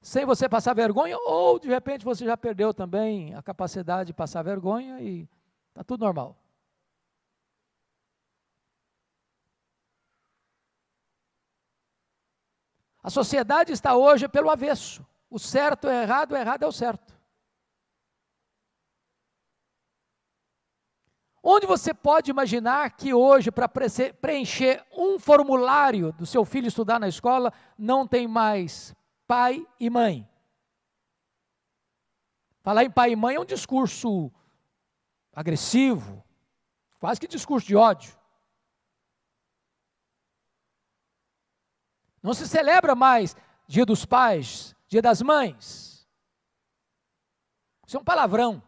[0.00, 4.42] sem você passar vergonha, ou de repente você já perdeu também a capacidade de passar
[4.42, 5.28] vergonha e
[5.78, 6.36] Está tudo normal.
[13.00, 15.06] A sociedade está hoje pelo avesso.
[15.30, 17.16] O certo é errado, o errado é o certo.
[21.40, 27.06] Onde você pode imaginar que hoje, para preencher um formulário do seu filho estudar na
[27.06, 28.92] escola, não tem mais
[29.28, 30.28] pai e mãe?
[32.62, 34.32] Falar em pai e mãe é um discurso
[35.38, 36.24] agressivo,
[36.98, 38.12] quase que discurso de ódio.
[42.20, 43.36] Não se celebra mais
[43.68, 46.08] Dia dos Pais, Dia das Mães.
[47.86, 48.60] Isso é um palavrão.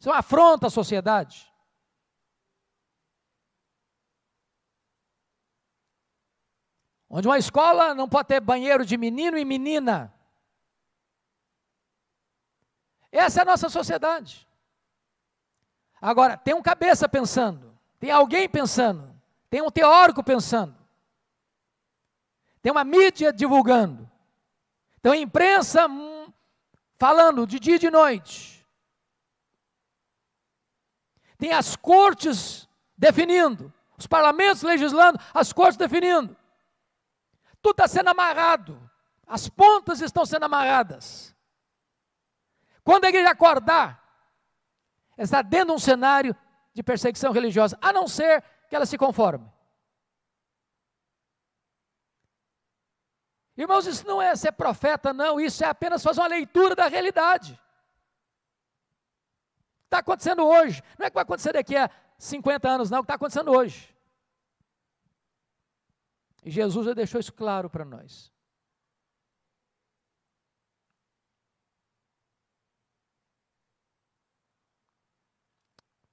[0.00, 1.48] Isso é uma afronta à sociedade.
[7.08, 10.12] Onde uma escola não pode ter banheiro de menino e menina.
[13.12, 14.46] Essa é a nossa sociedade.
[16.00, 19.14] Agora, tem um cabeça pensando, tem alguém pensando,
[19.50, 20.74] tem um teórico pensando,
[22.62, 24.10] tem uma mídia divulgando,
[25.02, 26.32] tem a imprensa hum,
[26.96, 28.66] falando de dia e de noite,
[31.36, 36.34] tem as cortes definindo, os parlamentos legislando, as cortes definindo.
[37.60, 38.90] Tudo está sendo amarrado,
[39.26, 41.34] as pontas estão sendo amarradas.
[42.82, 44.02] Quando a igreja acordar,
[45.16, 46.36] está dentro de um cenário
[46.72, 49.50] de perseguição religiosa, a não ser que ela se conforme.
[53.56, 57.60] Irmãos, isso não é ser profeta, não, isso é apenas fazer uma leitura da realidade.
[59.84, 63.02] Está acontecendo hoje, não é que vai acontecer daqui a 50 anos, não, é o
[63.02, 63.94] que está acontecendo hoje.
[66.42, 68.32] E Jesus já deixou isso claro para nós.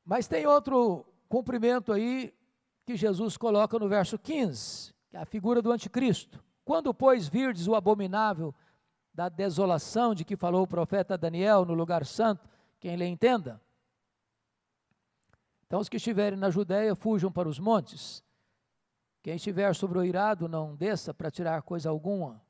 [0.08, 2.34] Mas tem outro cumprimento aí
[2.86, 6.42] que Jesus coloca no verso 15, que é a figura do anticristo.
[6.64, 8.56] Quando, pois, virdes o abominável
[9.14, 13.62] da desolação de que falou o profeta Daniel no lugar santo, quem lhe entenda.
[15.66, 18.24] Então, os que estiverem na Judéia, fujam para os montes.
[19.22, 22.42] Quem estiver sobre o irado, não desça para tirar coisa alguma.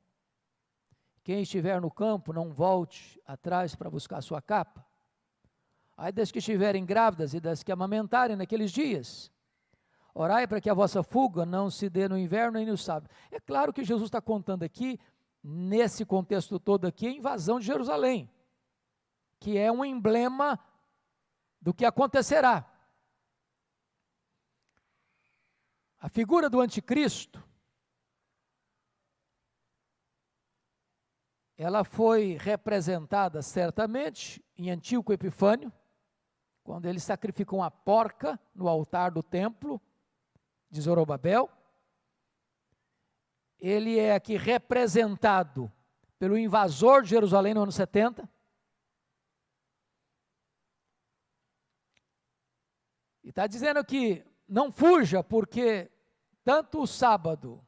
[1.24, 4.87] Quem estiver no campo, não volte atrás para buscar sua capa.
[6.00, 9.32] Ai das que estiverem grávidas e das que amamentarem naqueles dias.
[10.14, 13.10] Orai para que a vossa fuga não se dê no inverno nem no sábado.
[13.32, 15.00] É claro que Jesus está contando aqui,
[15.42, 18.30] nesse contexto todo aqui, a invasão de Jerusalém,
[19.40, 20.56] que é um emblema
[21.60, 22.64] do que acontecerá.
[25.98, 27.42] A figura do anticristo,
[31.56, 35.72] ela foi representada certamente em Antíoco Epifânio,
[36.68, 39.80] quando ele sacrificou uma porca no altar do templo
[40.68, 41.48] de Zorobabel.
[43.58, 45.72] Ele é aqui representado
[46.18, 48.28] pelo invasor de Jerusalém no ano 70.
[53.24, 55.90] E está dizendo que não fuja, porque
[56.44, 57.66] tanto o sábado,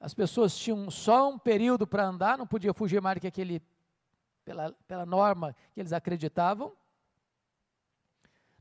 [0.00, 3.62] as pessoas tinham só um período para andar, não podia fugir mais do que aquele,
[4.44, 6.76] pela, pela norma que eles acreditavam.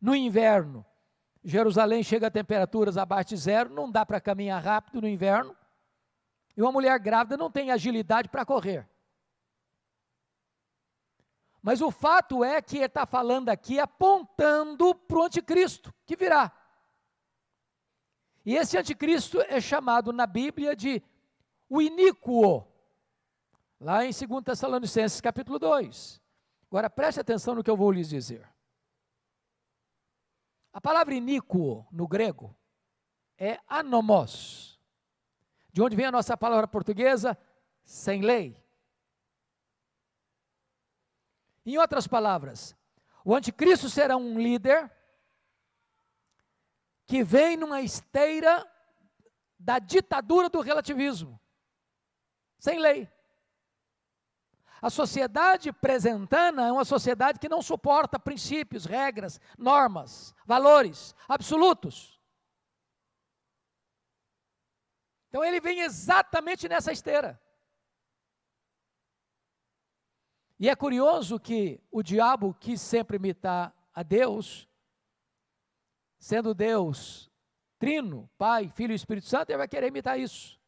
[0.01, 0.83] No inverno,
[1.43, 5.55] Jerusalém chega a temperaturas abaixo de zero, não dá para caminhar rápido no inverno.
[6.57, 8.89] E uma mulher grávida não tem agilidade para correr.
[11.61, 16.51] Mas o fato é que ele está falando aqui apontando para o anticristo que virá.
[18.43, 21.03] E esse anticristo é chamado na Bíblia de
[21.69, 22.67] o iníquo,
[23.79, 26.19] lá em 2 Tessalonicenses capítulo 2.
[26.67, 28.50] Agora preste atenção no que eu vou lhes dizer.
[30.73, 32.55] A palavra iníquo no grego
[33.37, 34.79] é anomos,
[35.71, 37.37] de onde vem a nossa palavra portuguesa,
[37.83, 38.57] sem lei.
[41.65, 42.75] Em outras palavras,
[43.23, 44.91] o anticristo será um líder
[47.05, 48.65] que vem numa esteira
[49.59, 51.39] da ditadura do relativismo,
[52.57, 53.11] sem lei.
[54.81, 62.19] A sociedade presentana é uma sociedade que não suporta princípios, regras, normas, valores absolutos.
[65.29, 67.39] Então ele vem exatamente nessa esteira.
[70.59, 74.67] E é curioso que o diabo quis sempre imitar a Deus,
[76.17, 77.31] sendo Deus
[77.77, 80.59] trino, Pai, Filho e Espírito Santo, ele vai querer imitar isso.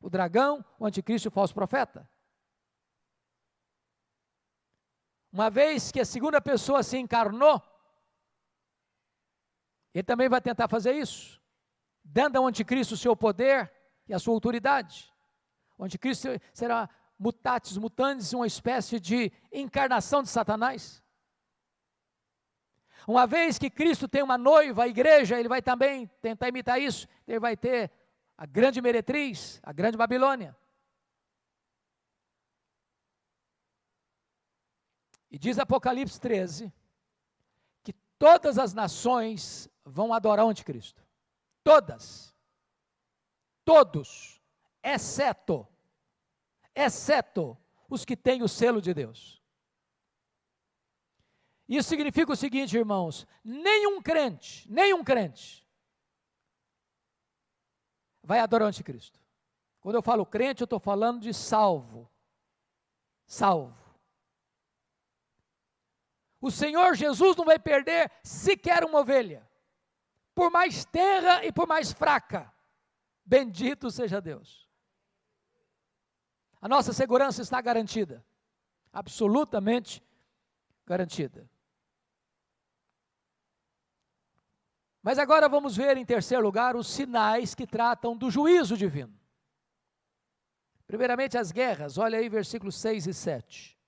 [0.00, 2.09] O dragão, o anticristo e o falso profeta.
[5.32, 7.62] Uma vez que a segunda pessoa se encarnou,
[9.94, 11.40] ele também vai tentar fazer isso,
[12.04, 13.72] dando ao anticristo o seu poder
[14.08, 15.12] e a sua autoridade.
[15.78, 21.02] O anticristo será mutatis mutandis, uma espécie de encarnação de Satanás.
[23.06, 27.06] Uma vez que Cristo tem uma noiva, a igreja, ele vai também tentar imitar isso.
[27.26, 27.90] Ele vai ter
[28.36, 30.56] a grande meretriz, a grande Babilônia.
[35.30, 36.72] E diz Apocalipse 13
[37.82, 41.04] que todas as nações vão adorar o anticristo.
[41.62, 42.34] Todas.
[43.64, 44.40] Todos,
[44.82, 45.66] exceto
[46.74, 47.56] exceto
[47.88, 49.40] os que têm o selo de Deus.
[51.68, 55.66] Isso significa o seguinte, irmãos: nenhum crente, nenhum crente
[58.22, 59.20] vai adorar o anticristo.
[59.80, 62.08] Quando eu falo crente, eu estou falando de salvo.
[63.24, 63.79] Salvo.
[66.40, 69.46] O Senhor Jesus não vai perder sequer uma ovelha,
[70.34, 72.52] por mais terra e por mais fraca.
[73.24, 74.68] Bendito seja Deus.
[76.60, 78.24] A nossa segurança está garantida,
[78.92, 80.02] absolutamente
[80.86, 81.48] garantida.
[85.02, 89.18] Mas agora vamos ver, em terceiro lugar, os sinais que tratam do juízo divino.
[90.86, 93.79] Primeiramente, as guerras, olha aí versículos 6 e 7.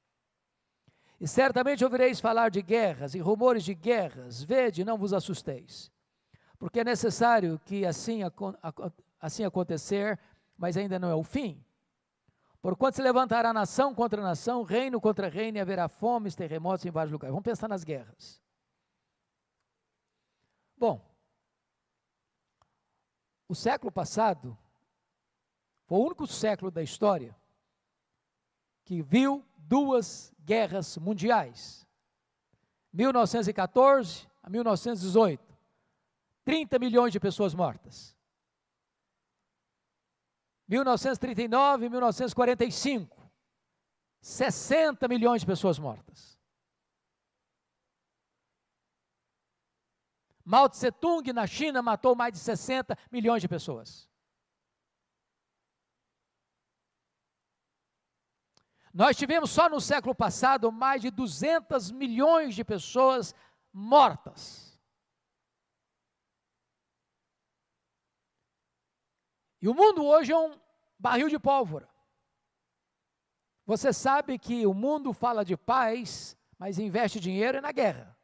[1.23, 5.89] E certamente ouvireis falar de guerras e rumores de guerras, vede, não vos assusteis,
[6.59, 8.23] porque é necessário que assim,
[9.21, 10.19] assim acontecer,
[10.59, 11.65] mas ainda não é o fim.
[12.61, 17.13] Porquanto se levantará nação contra nação, reino contra reino, e haverá fomes, terremotos em vários
[17.13, 17.31] lugares.
[17.31, 18.43] Vamos pensar nas guerras.
[20.77, 21.09] Bom,
[23.47, 24.59] o século passado
[25.87, 27.37] foi o único século da história
[28.85, 31.87] que viu duas guerras mundiais.
[32.93, 35.53] 1914 a 1918.
[36.45, 38.17] 30 milhões de pessoas mortas.
[40.69, 43.31] 1939 e 1945,
[44.21, 46.41] 60 milhões de pessoas mortas.
[50.45, 54.09] Mao Tse Tung na China matou mais de 60 milhões de pessoas.
[58.93, 63.35] Nós tivemos só no século passado mais de 200 milhões de pessoas
[63.73, 64.79] mortas.
[69.63, 70.61] E o mundo hoje é um
[70.99, 71.89] barril de pólvora.
[73.65, 78.17] Você sabe que o mundo fala de paz, mas investe dinheiro na guerra.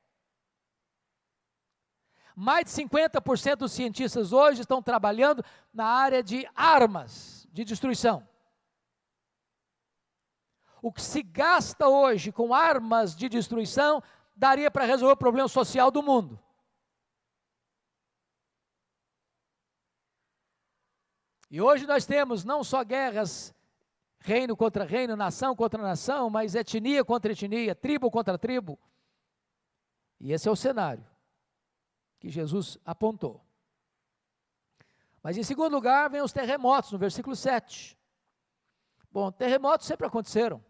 [2.35, 5.43] Mais de 50% dos cientistas hoje estão trabalhando
[5.73, 8.27] na área de armas de destruição.
[10.89, 14.03] O que se gasta hoje com armas de destruição
[14.34, 16.41] daria para resolver o problema social do mundo.
[21.51, 23.55] E hoje nós temos não só guerras,
[24.18, 28.78] reino contra reino, nação contra nação, mas etnia contra etnia, tribo contra tribo.
[30.18, 31.07] E esse é o cenário
[32.18, 33.45] que Jesus apontou.
[35.22, 37.95] Mas em segundo lugar, vem os terremotos, no versículo 7.
[39.12, 40.66] Bom, terremotos sempre aconteceram.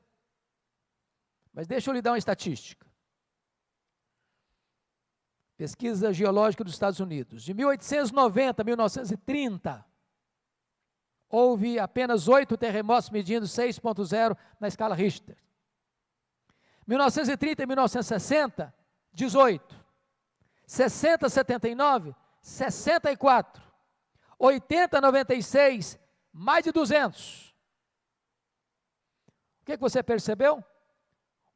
[1.53, 2.87] Mas deixa eu lhe dar uma estatística.
[5.57, 7.43] Pesquisa Geológica dos Estados Unidos.
[7.43, 9.85] De 1890 a 1930,
[11.29, 15.37] houve apenas oito terremotos medindo 6,0 na escala Richter.
[16.87, 18.75] 1930 e 1960,
[19.13, 19.85] 18.
[20.65, 23.63] 60, 79, 64.
[24.39, 25.99] 80, 96,
[26.33, 27.49] mais de 200.
[29.61, 30.65] O que, que você percebeu?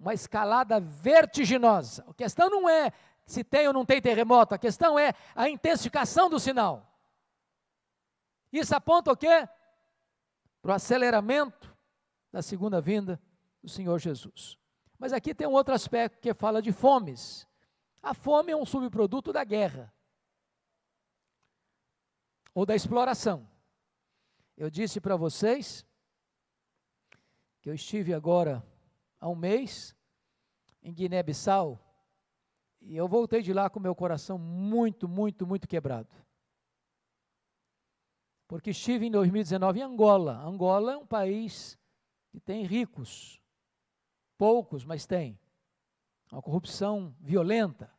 [0.02, 2.04] Uma escalada vertiginosa.
[2.08, 2.92] A questão não é
[3.24, 6.92] se tem ou não tem terremoto, a questão é a intensificação do sinal.
[8.52, 9.48] Isso aponta o quê?
[10.60, 11.72] Para o aceleramento
[12.32, 13.22] da segunda vinda
[13.62, 14.58] do Senhor Jesus.
[14.98, 17.46] Mas aqui tem um outro aspecto que fala de fomes.
[18.02, 19.94] A fome é um subproduto da guerra
[22.52, 23.48] ou da exploração.
[24.56, 25.86] Eu disse para vocês
[27.60, 28.66] que eu estive agora
[29.22, 29.94] há um mês
[30.82, 31.80] em Guiné-Bissau
[32.80, 36.08] e eu voltei de lá com meu coração muito, muito, muito quebrado.
[38.48, 40.44] Porque estive em 2019 em Angola.
[40.44, 41.78] Angola é um país
[42.30, 43.40] que tem ricos,
[44.36, 45.38] poucos, mas tem.
[46.32, 47.94] Uma corrupção violenta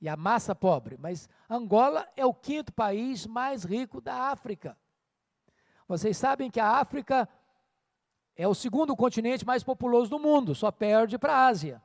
[0.00, 0.96] e a massa pobre.
[0.98, 4.76] Mas Angola é o quinto país mais rico da África.
[5.86, 7.28] Vocês sabem que a África
[8.36, 11.82] é o segundo continente mais populoso do mundo, só perde para a Ásia.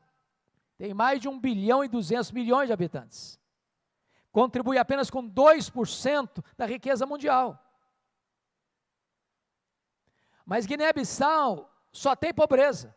[0.77, 3.39] Tem mais de 1 bilhão e 200 milhões de habitantes.
[4.31, 7.57] Contribui apenas com 2% da riqueza mundial.
[10.45, 12.95] Mas Guiné-Bissau só tem pobreza.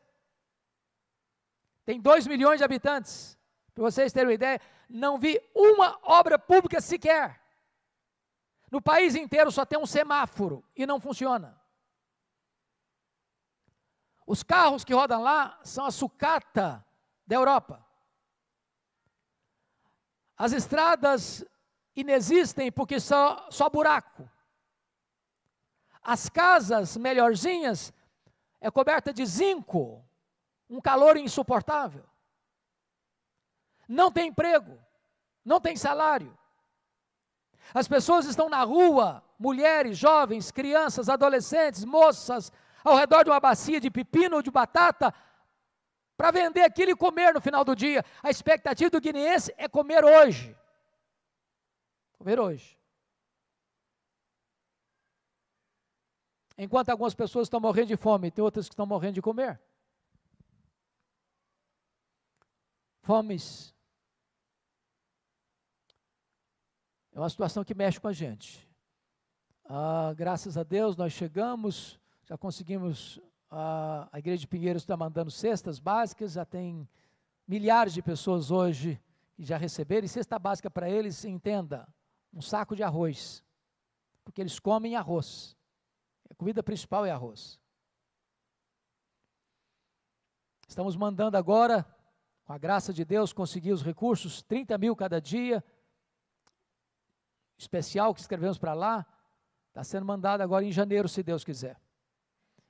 [1.84, 3.38] Tem 2 milhões de habitantes.
[3.74, 7.40] Para vocês terem uma ideia, não vi uma obra pública sequer.
[8.70, 11.60] No país inteiro só tem um semáforo e não funciona.
[14.26, 16.84] Os carros que rodam lá são a sucata
[17.26, 17.84] da Europa.
[20.36, 21.44] As estradas
[21.94, 24.28] inexistem porque só, só buraco.
[26.02, 27.92] As casas melhorzinhas
[28.60, 30.04] é coberta de zinco,
[30.68, 32.04] um calor insuportável
[33.88, 34.78] não tem emprego,
[35.44, 36.36] não tem salário.
[37.72, 42.52] As pessoas estão na rua, mulheres, jovens, crianças, adolescentes, moças,
[42.84, 45.12] ao redor de uma bacia de pepino ou de batata,
[46.16, 48.04] para vender aquilo e comer no final do dia.
[48.22, 50.56] A expectativa do guineense é comer hoje.
[52.18, 52.78] Comer hoje.
[56.56, 59.60] Enquanto algumas pessoas estão morrendo de fome, tem outras que estão morrendo de comer.
[63.02, 63.74] Fomes
[67.14, 68.68] É uma situação que mexe com a gente.
[69.66, 73.20] Ah, graças a Deus nós chegamos, já conseguimos,
[73.50, 76.88] ah, a Igreja de Pinheiros está mandando cestas básicas, já tem
[77.46, 79.00] milhares de pessoas hoje
[79.34, 81.86] que já receberam, e cesta básica para eles, entenda,
[82.32, 83.44] um saco de arroz,
[84.24, 85.56] porque eles comem arroz.
[86.30, 87.60] A comida principal é arroz.
[90.66, 91.86] Estamos mandando agora,
[92.44, 95.62] com a graça de Deus, conseguir os recursos, 30 mil cada dia,
[97.58, 99.06] especial que escrevemos para lá,
[99.68, 101.83] está sendo mandado agora em janeiro, se Deus quiser.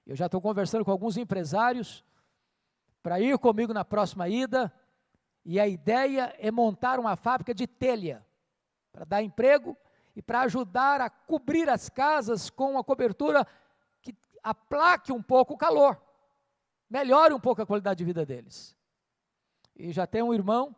[0.06, 2.04] Eu já estou conversando com alguns empresários
[3.02, 4.72] para ir comigo na próxima ida,
[5.44, 8.24] e a ideia é montar uma fábrica de telha,
[8.90, 9.76] para dar emprego
[10.16, 13.46] e para ajudar a cobrir as casas com uma cobertura
[14.00, 16.00] que aplaque um pouco o calor,
[16.88, 18.76] melhore um pouco a qualidade de vida deles.
[19.76, 20.74] E já tem um irmão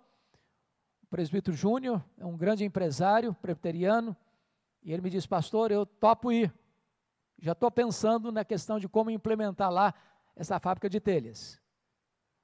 [1.07, 4.17] o presbítero Júnior, é um grande empresário presbiteriano,
[4.83, 6.53] e ele me disse, pastor, eu topo ir.
[7.39, 9.95] Já estou pensando na questão de como implementar lá
[10.35, 11.61] essa fábrica de telhas.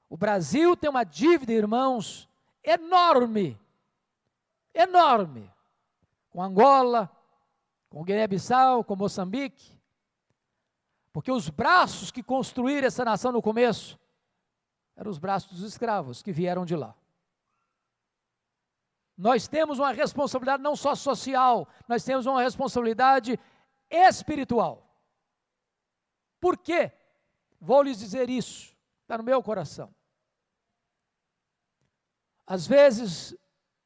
[0.09, 2.29] O Brasil tem uma dívida, irmãos,
[2.63, 3.59] enorme,
[4.75, 5.51] enorme,
[6.31, 7.11] com Angola,
[7.89, 9.79] com Guiné-Bissau, com Moçambique,
[11.13, 13.99] porque os braços que construíram essa nação no começo
[14.97, 16.95] eram os braços dos escravos que vieram de lá.
[19.17, 23.39] Nós temos uma responsabilidade não só social, nós temos uma responsabilidade
[23.93, 24.89] espiritual.
[26.41, 26.91] Por quê?
[27.61, 29.95] Vou lhes dizer isso, está no meu coração.
[32.45, 33.37] Às vezes,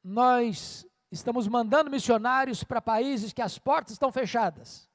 [0.03, 4.89] nós estamos mandando missionários para países que as portas estão fechadas.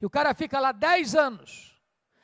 [0.00, 1.78] E o cara fica lá 10 anos,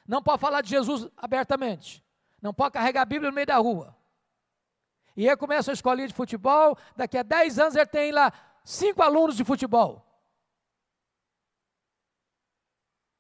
[0.07, 2.05] não pode falar de Jesus abertamente,
[2.41, 3.97] não pode carregar a Bíblia no meio da rua.
[5.17, 8.33] E ele começa a escolinha de futebol, daqui a 10 anos ele tem lá
[8.65, 10.08] cinco alunos de futebol.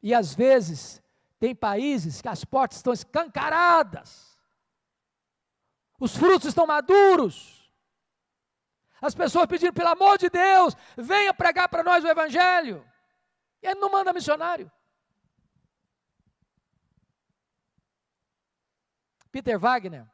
[0.03, 1.03] E às vezes
[1.38, 4.38] tem países que as portas estão escancaradas.
[5.99, 7.72] Os frutos estão maduros.
[9.01, 12.84] As pessoas pedindo, pelo amor de Deus, venha pregar para nós o Evangelho.
[13.62, 14.70] E ele não manda missionário.
[19.30, 20.09] Peter Wagner,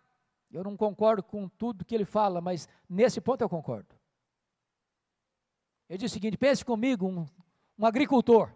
[0.51, 3.95] eu não concordo com tudo que ele fala, mas nesse ponto eu concordo.
[5.89, 7.27] Ele diz o seguinte: pense comigo, um,
[7.79, 8.55] um agricultor.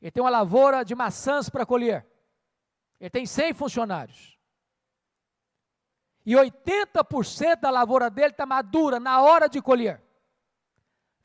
[0.00, 2.06] Ele tem uma lavoura de maçãs para colher.
[3.00, 4.38] Ele tem 100 funcionários.
[6.24, 10.02] E 80% da lavoura dele está madura na hora de colher.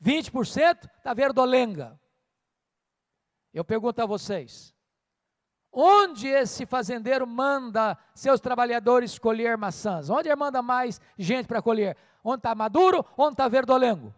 [0.02, 2.00] 20% está verdolenga.
[3.52, 4.74] Eu pergunto a vocês:
[5.70, 10.10] onde esse fazendeiro manda seus trabalhadores colher maçãs?
[10.10, 11.96] Onde ele manda mais gente para colher?
[12.22, 13.04] Onde está maduro?
[13.16, 14.14] Onde está verdolengo?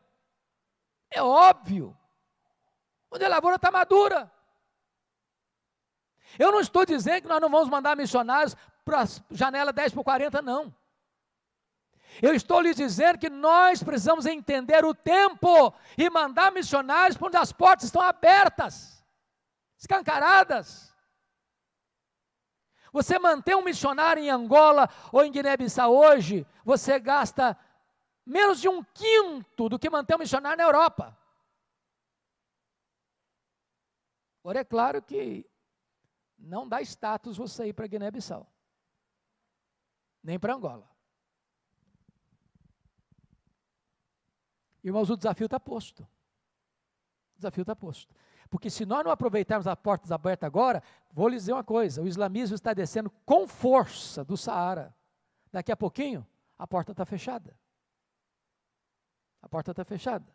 [1.11, 1.97] É óbvio.
[3.11, 4.33] Onde a lavoura está madura.
[6.39, 10.05] Eu não estou dizendo que nós não vamos mandar missionários para a janela 10 por
[10.05, 10.75] 40, não.
[12.23, 17.37] Eu estou lhe dizendo que nós precisamos entender o tempo e mandar missionários para onde
[17.37, 19.05] as portas estão abertas,
[19.79, 20.95] escancaradas.
[22.93, 27.57] Você manter um missionário em Angola ou em Guiné-Bissau hoje, você gasta
[28.25, 31.17] menos de um quinto do que manter um missionário na Europa.
[34.43, 35.45] Agora é claro que
[36.39, 38.47] não dá status você ir para Guiné-Bissau,
[40.23, 40.89] nem para Angola.
[44.83, 46.03] Irmãos, o desafio está posto.
[47.35, 48.15] O desafio está posto.
[48.49, 50.83] Porque se nós não aproveitarmos as portas abertas agora,
[51.13, 54.95] vou lhes dizer uma coisa: o islamismo está descendo com força do Saara.
[55.51, 56.27] Daqui a pouquinho,
[56.57, 57.59] a porta está fechada.
[59.43, 60.35] A porta está fechada.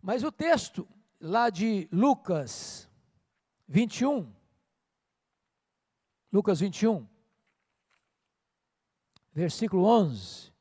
[0.00, 0.86] Mas o texto
[1.20, 2.88] lá de Lucas
[3.66, 4.32] 21,
[6.32, 7.06] Lucas 21,
[9.32, 10.52] versículo 11,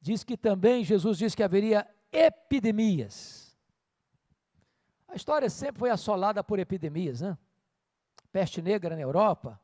[0.00, 3.58] diz que também Jesus disse que haveria epidemias.
[5.08, 7.36] A história sempre foi assolada por epidemias, né?
[8.30, 9.60] Peste negra na Europa,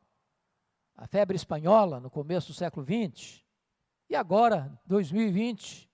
[0.96, 3.44] a febre espanhola no começo do século XX,
[4.08, 5.88] e agora, 2020,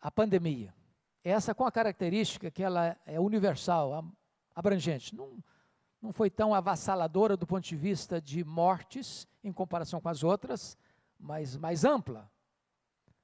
[0.00, 0.75] a pandemia.
[1.28, 4.04] Essa com a característica que ela é universal,
[4.54, 5.12] abrangente.
[5.12, 5.42] Não,
[6.00, 10.78] não foi tão avassaladora do ponto de vista de mortes, em comparação com as outras,
[11.18, 12.30] mas mais ampla.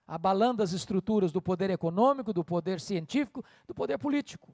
[0.05, 4.53] Abalando as estruturas do poder econômico, do poder científico, do poder político.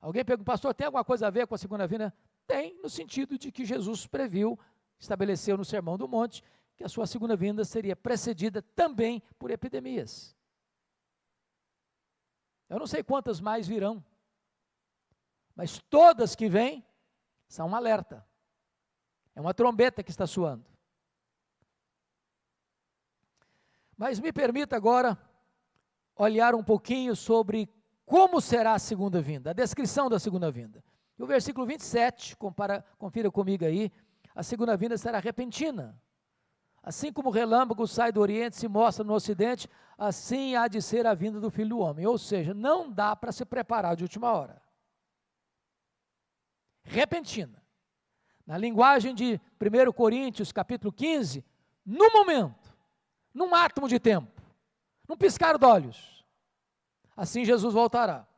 [0.00, 2.14] Alguém pergunta, pastor, tem alguma coisa a ver com a segunda vinda?
[2.46, 4.56] Tem, no sentido de que Jesus previu,
[5.00, 6.44] estabeleceu no Sermão do Monte,
[6.76, 10.36] que a sua segunda vinda seria precedida também por epidemias.
[12.68, 14.04] Eu não sei quantas mais virão,
[15.54, 16.84] mas todas que vêm
[17.46, 18.26] são um alerta.
[19.34, 20.64] É uma trombeta que está soando.
[23.96, 25.18] Mas me permita agora
[26.16, 27.68] olhar um pouquinho sobre
[28.04, 30.84] como será a segunda vinda, a descrição da segunda vinda.
[31.18, 33.90] E o versículo 27, compara, confira comigo aí,
[34.34, 36.00] a segunda vinda será repentina.
[36.84, 40.82] Assim como o relâmpago sai do Oriente e se mostra no Ocidente, assim há de
[40.82, 42.06] ser a vinda do Filho do Homem.
[42.06, 44.60] Ou seja, não dá para se preparar de última hora.
[46.82, 47.64] Repentina.
[48.46, 51.42] Na linguagem de 1 Coríntios, capítulo 15,
[51.86, 52.76] no momento,
[53.32, 54.42] num átomo de tempo,
[55.08, 56.22] num piscar de olhos.
[57.16, 58.28] Assim Jesus voltará.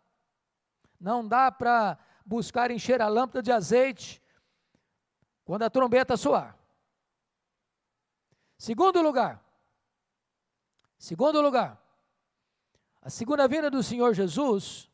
[1.01, 4.23] Não dá para buscar encher a lâmpada de azeite
[5.45, 6.57] quando a trombeta soar.
[8.59, 9.43] Segundo lugar,
[10.99, 11.81] segundo lugar,
[13.03, 14.91] a segunda vinda do Senhor Jesus,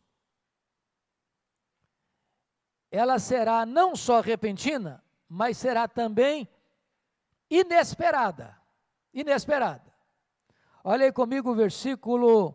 [2.90, 6.48] ela será não só repentina, mas será também
[7.48, 8.56] inesperada.
[9.14, 9.92] Inesperada.
[10.84, 12.54] Olha aí comigo o versículo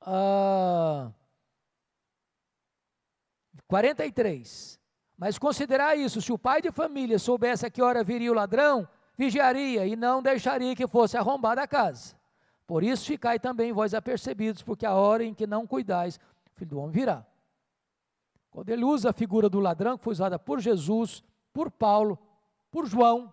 [0.00, 1.10] ah,
[3.66, 4.78] 43.
[5.16, 8.88] Mas considerar isso: se o pai de família soubesse a que hora viria o ladrão,
[9.16, 12.16] vigiaria e não deixaria que fosse arrombada a casa.
[12.66, 16.70] Por isso ficai também vós apercebidos, porque a hora em que não cuidais, o filho
[16.70, 17.24] do homem virá.
[18.50, 22.18] Quando ele usa a figura do ladrão, que foi usada por Jesus, por Paulo,
[22.70, 23.32] por João,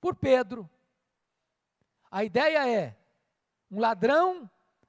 [0.00, 0.68] por Pedro,
[2.10, 2.96] a ideia é:
[3.70, 4.48] um ladrão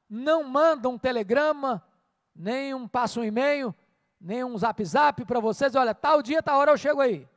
[0.10, 1.82] não manda um telegrama,
[2.36, 3.74] nem um passa um e-mail,
[4.20, 7.28] nem um zap zap para vocês, olha, tal dia, tal hora eu chego aí.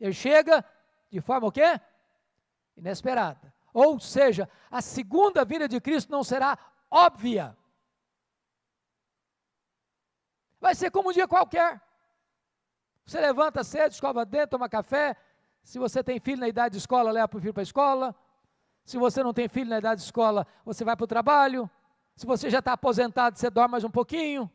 [0.00, 0.64] Ele chega,
[1.10, 1.80] de forma o quê?
[2.76, 3.52] Inesperada.
[3.72, 6.58] Ou seja, a segunda vinda de Cristo não será
[6.90, 7.56] óbvia.
[10.60, 11.80] Vai ser como um dia qualquer.
[13.04, 15.16] Você levanta cedo, escova dentro, toma café,
[15.62, 18.14] Se você tem filho na idade de escola, leva o filho para a escola.
[18.84, 21.70] Se você não tem filho na idade de escola, você vai para o trabalho.
[22.16, 24.50] Se você já está aposentado, você dorme mais um pouquinho.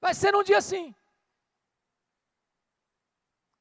[0.00, 0.94] Vai ser num dia assim.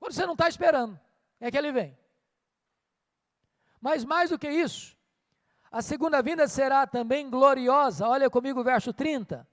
[0.09, 0.99] Quando você não está esperando,
[1.39, 1.95] é que ele vem.
[3.79, 4.97] Mas mais do que isso,
[5.71, 8.07] a segunda vinda será também gloriosa.
[8.07, 9.47] Olha comigo o verso 30.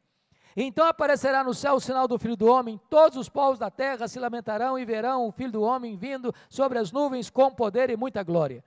[0.57, 4.09] Então aparecerá no céu o sinal do Filho do Homem, todos os povos da terra
[4.09, 7.97] se lamentarão e verão o Filho do Homem vindo sobre as nuvens com poder e
[7.97, 8.65] muita glória.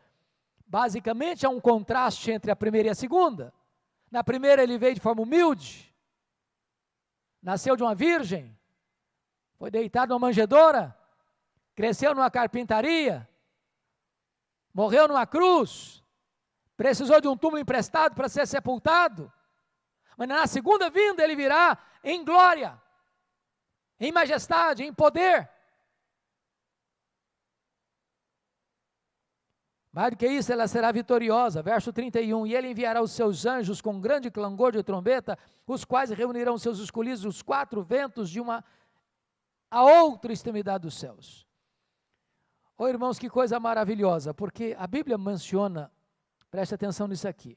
[0.67, 3.51] Basicamente há um contraste entre a primeira e a segunda.
[4.11, 5.91] Na primeira ele veio de forma humilde,
[7.41, 8.55] nasceu de uma virgem,
[9.57, 10.98] foi deitado numa manjedoura,
[11.79, 13.25] cresceu numa carpintaria,
[14.73, 16.03] morreu numa cruz,
[16.75, 19.31] precisou de um túmulo emprestado para ser sepultado.
[20.17, 22.77] Mas na segunda vinda ele virá em glória,
[23.97, 25.49] em majestade, em poder.
[29.93, 31.63] Mais do que isso, ela será vitoriosa.
[31.63, 32.45] Verso 31.
[32.45, 36.79] E ele enviará os seus anjos com grande clangor de trombeta, os quais reunirão seus
[36.79, 38.65] escolhidos os quatro ventos de uma
[39.71, 41.48] a outra extremidade dos céus.
[42.79, 45.91] Oh, irmãos, que coisa maravilhosa, porque a Bíblia menciona,
[46.49, 47.55] preste atenção nisso aqui.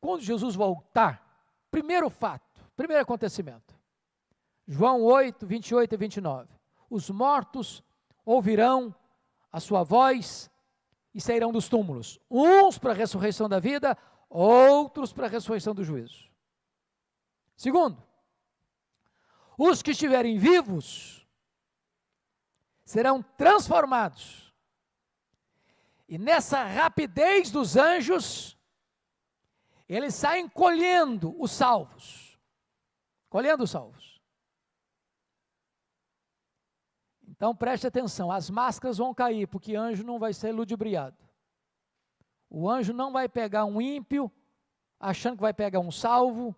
[0.00, 1.32] Quando Jesus voltar,
[1.72, 3.74] Primeiro fato, primeiro acontecimento.
[4.68, 6.48] João 8, 28 e 29.
[6.90, 7.82] Os mortos
[8.26, 8.94] ouvirão
[9.50, 10.50] a sua voz
[11.14, 13.96] e sairão dos túmulos, uns para a ressurreição da vida,
[14.28, 16.30] outros para a ressurreição do juízo.
[17.56, 18.02] Segundo,
[19.56, 21.21] os que estiverem vivos
[22.92, 24.52] serão transformados.
[26.06, 28.58] E nessa rapidez dos anjos,
[29.88, 32.38] eles saem colhendo os salvos.
[33.30, 34.20] Colhendo os salvos.
[37.26, 41.16] Então preste atenção, as máscaras vão cair, porque anjo não vai ser ludibriado.
[42.50, 44.30] O anjo não vai pegar um ímpio,
[45.00, 46.54] achando que vai pegar um salvo,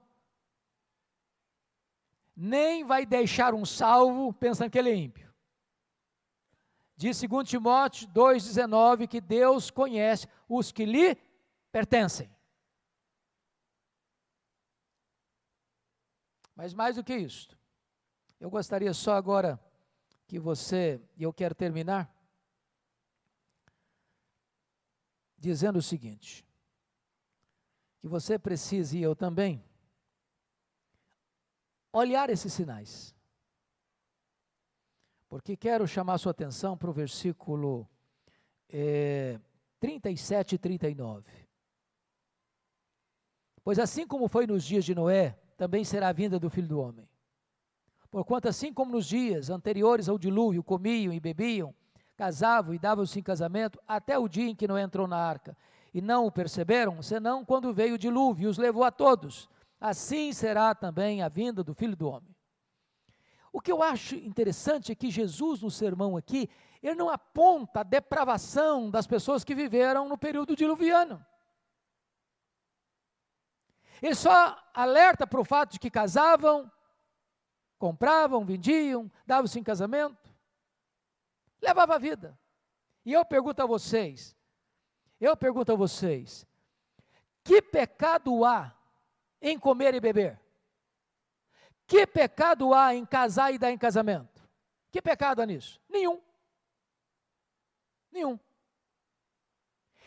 [2.35, 5.24] nem vai deixar um salvo pensando que ele é ímpio.
[6.97, 11.17] Diz 2 Timóteo 2,19 que Deus conhece os que lhe
[11.73, 12.31] pertencem.
[16.55, 17.59] Mas mais do que isso,
[18.39, 19.61] eu gostaria só agora
[20.27, 22.15] que você, e eu quero terminar,
[25.37, 26.47] dizendo o seguinte:
[27.99, 29.65] que você precise, e eu também,
[31.93, 33.14] olhar esses sinais.
[35.35, 37.89] Porque quero chamar sua atenção para o versículo
[38.69, 39.41] é,
[39.81, 41.25] 37 e 39.
[43.65, 46.79] Pois assim como foi nos dias de Noé, também será a vinda do Filho do
[46.79, 47.09] Homem.
[48.13, 51.75] Porquanto, assim como nos dias anteriores ao dilúvio, comiam e bebiam,
[52.17, 55.57] casavam e davam-se em casamento, até o dia em que não entrou na arca,
[55.93, 59.49] e não o perceberam, senão quando veio o dilúvio e os levou a todos.
[59.81, 62.34] Assim será também a vinda do Filho do Homem.
[63.55, 66.51] O que eu acho interessante é que Jesus, no sermão aqui,
[66.83, 71.25] ele não aponta a depravação das pessoas que viveram no período diluviano.
[74.03, 76.69] Ele só alerta para o fato de que casavam,
[77.79, 80.35] compravam, vendiam, davam-se em casamento,
[81.63, 82.37] levava a vida.
[83.07, 84.37] E eu pergunto a vocês,
[85.21, 86.45] eu pergunto a vocês,
[87.45, 88.77] que pecado há
[89.41, 90.44] em comer e beber?
[91.95, 94.43] Que pecado há em casar e dar em casamento?
[94.91, 95.81] Que pecado há nisso?
[95.89, 96.21] Nenhum.
[98.11, 98.37] Nenhum.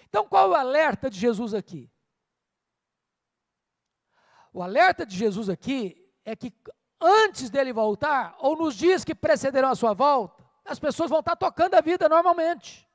[0.04, 1.90] Então qual o alerta de Jesus aqui?
[4.52, 6.54] O alerta de Jesus aqui é que
[7.00, 11.38] antes dele voltar, ou nos dias que precederão a sua volta, as pessoas vão estar
[11.38, 12.86] tocando a vida normalmente,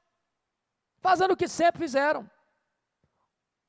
[1.00, 2.30] fazendo o que sempre fizeram: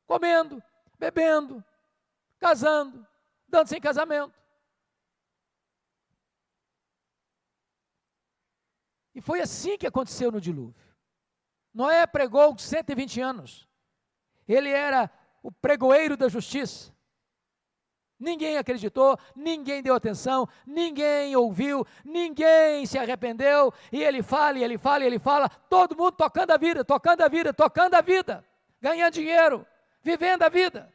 [0.06, 0.62] comendo,
[1.00, 1.64] bebendo,
[2.42, 3.08] casando,
[3.48, 4.43] dando-se em casamento.
[9.14, 10.76] E foi assim que aconteceu no dilúvio.
[11.74, 13.68] Noé pregou 120 anos.
[14.48, 15.10] Ele era
[15.42, 16.94] o pregoeiro da justiça.
[18.20, 24.78] Ninguém acreditou, ninguém deu atenção, ninguém ouviu, ninguém se arrependeu, e ele fala, e ele
[24.78, 28.46] fala, e ele fala, todo mundo tocando a vida, tocando a vida, tocando a vida,
[28.80, 29.68] ganhando dinheiro,
[30.02, 30.94] vivendo a vida.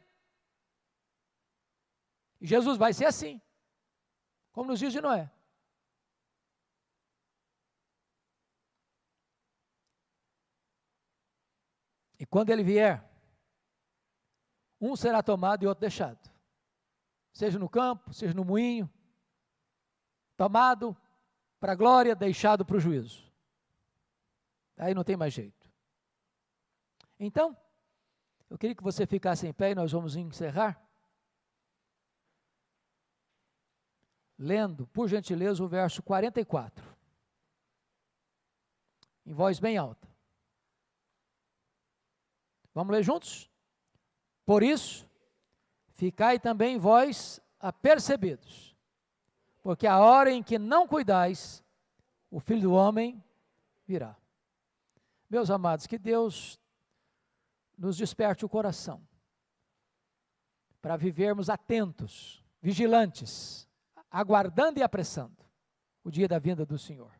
[2.41, 3.43] E Jesus vai ser assim,
[4.53, 5.31] como nos dias de Noé.
[12.19, 13.05] E quando ele vier,
[14.81, 16.39] um será tomado e outro deixado
[17.39, 18.91] seja no campo, seja no moinho,
[20.37, 20.97] tomado
[21.61, 23.33] para a glória, deixado para o juízo.
[24.77, 25.71] Aí não tem mais jeito.
[27.16, 27.57] Então,
[28.51, 30.85] eu queria que você ficasse em pé e nós vamos encerrar.
[34.37, 36.85] Lendo, por gentileza, o verso 44.
[39.25, 40.09] Em voz bem alta.
[42.75, 43.51] Vamos ler juntos?
[44.45, 45.09] Por isso,
[45.95, 48.77] ficai também vós apercebidos,
[49.62, 51.64] porque a hora em que não cuidais,
[52.31, 53.23] o filho do homem
[53.87, 54.16] virá.
[55.29, 56.59] Meus amados, que Deus
[57.77, 59.07] nos desperte o coração
[60.81, 63.69] para vivermos atentos, vigilantes,
[64.11, 65.45] aguardando e apressando
[66.03, 67.12] o dia da vinda do Senhor.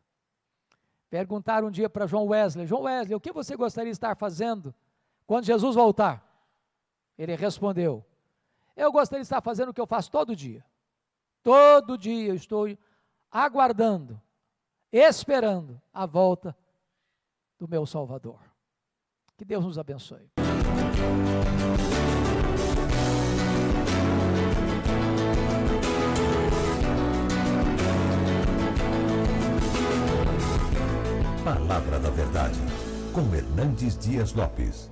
[1.09, 4.73] Perguntaram um dia para João Wesley: João Wesley, o que você gostaria de estar fazendo
[5.29, 6.27] quando Jesus voltar?
[7.15, 8.03] Ele respondeu:
[8.75, 10.65] Eu gostaria de estar fazendo o que eu faço todo dia.
[11.43, 12.65] Todo dia eu estou
[13.29, 14.19] aguardando,
[14.91, 16.57] esperando a volta
[17.59, 18.39] do meu Salvador.
[19.37, 20.31] Que Deus nos abençoe.
[31.43, 32.59] Palavra da Verdade,
[33.13, 34.89] com Hernandes Dias Lopes.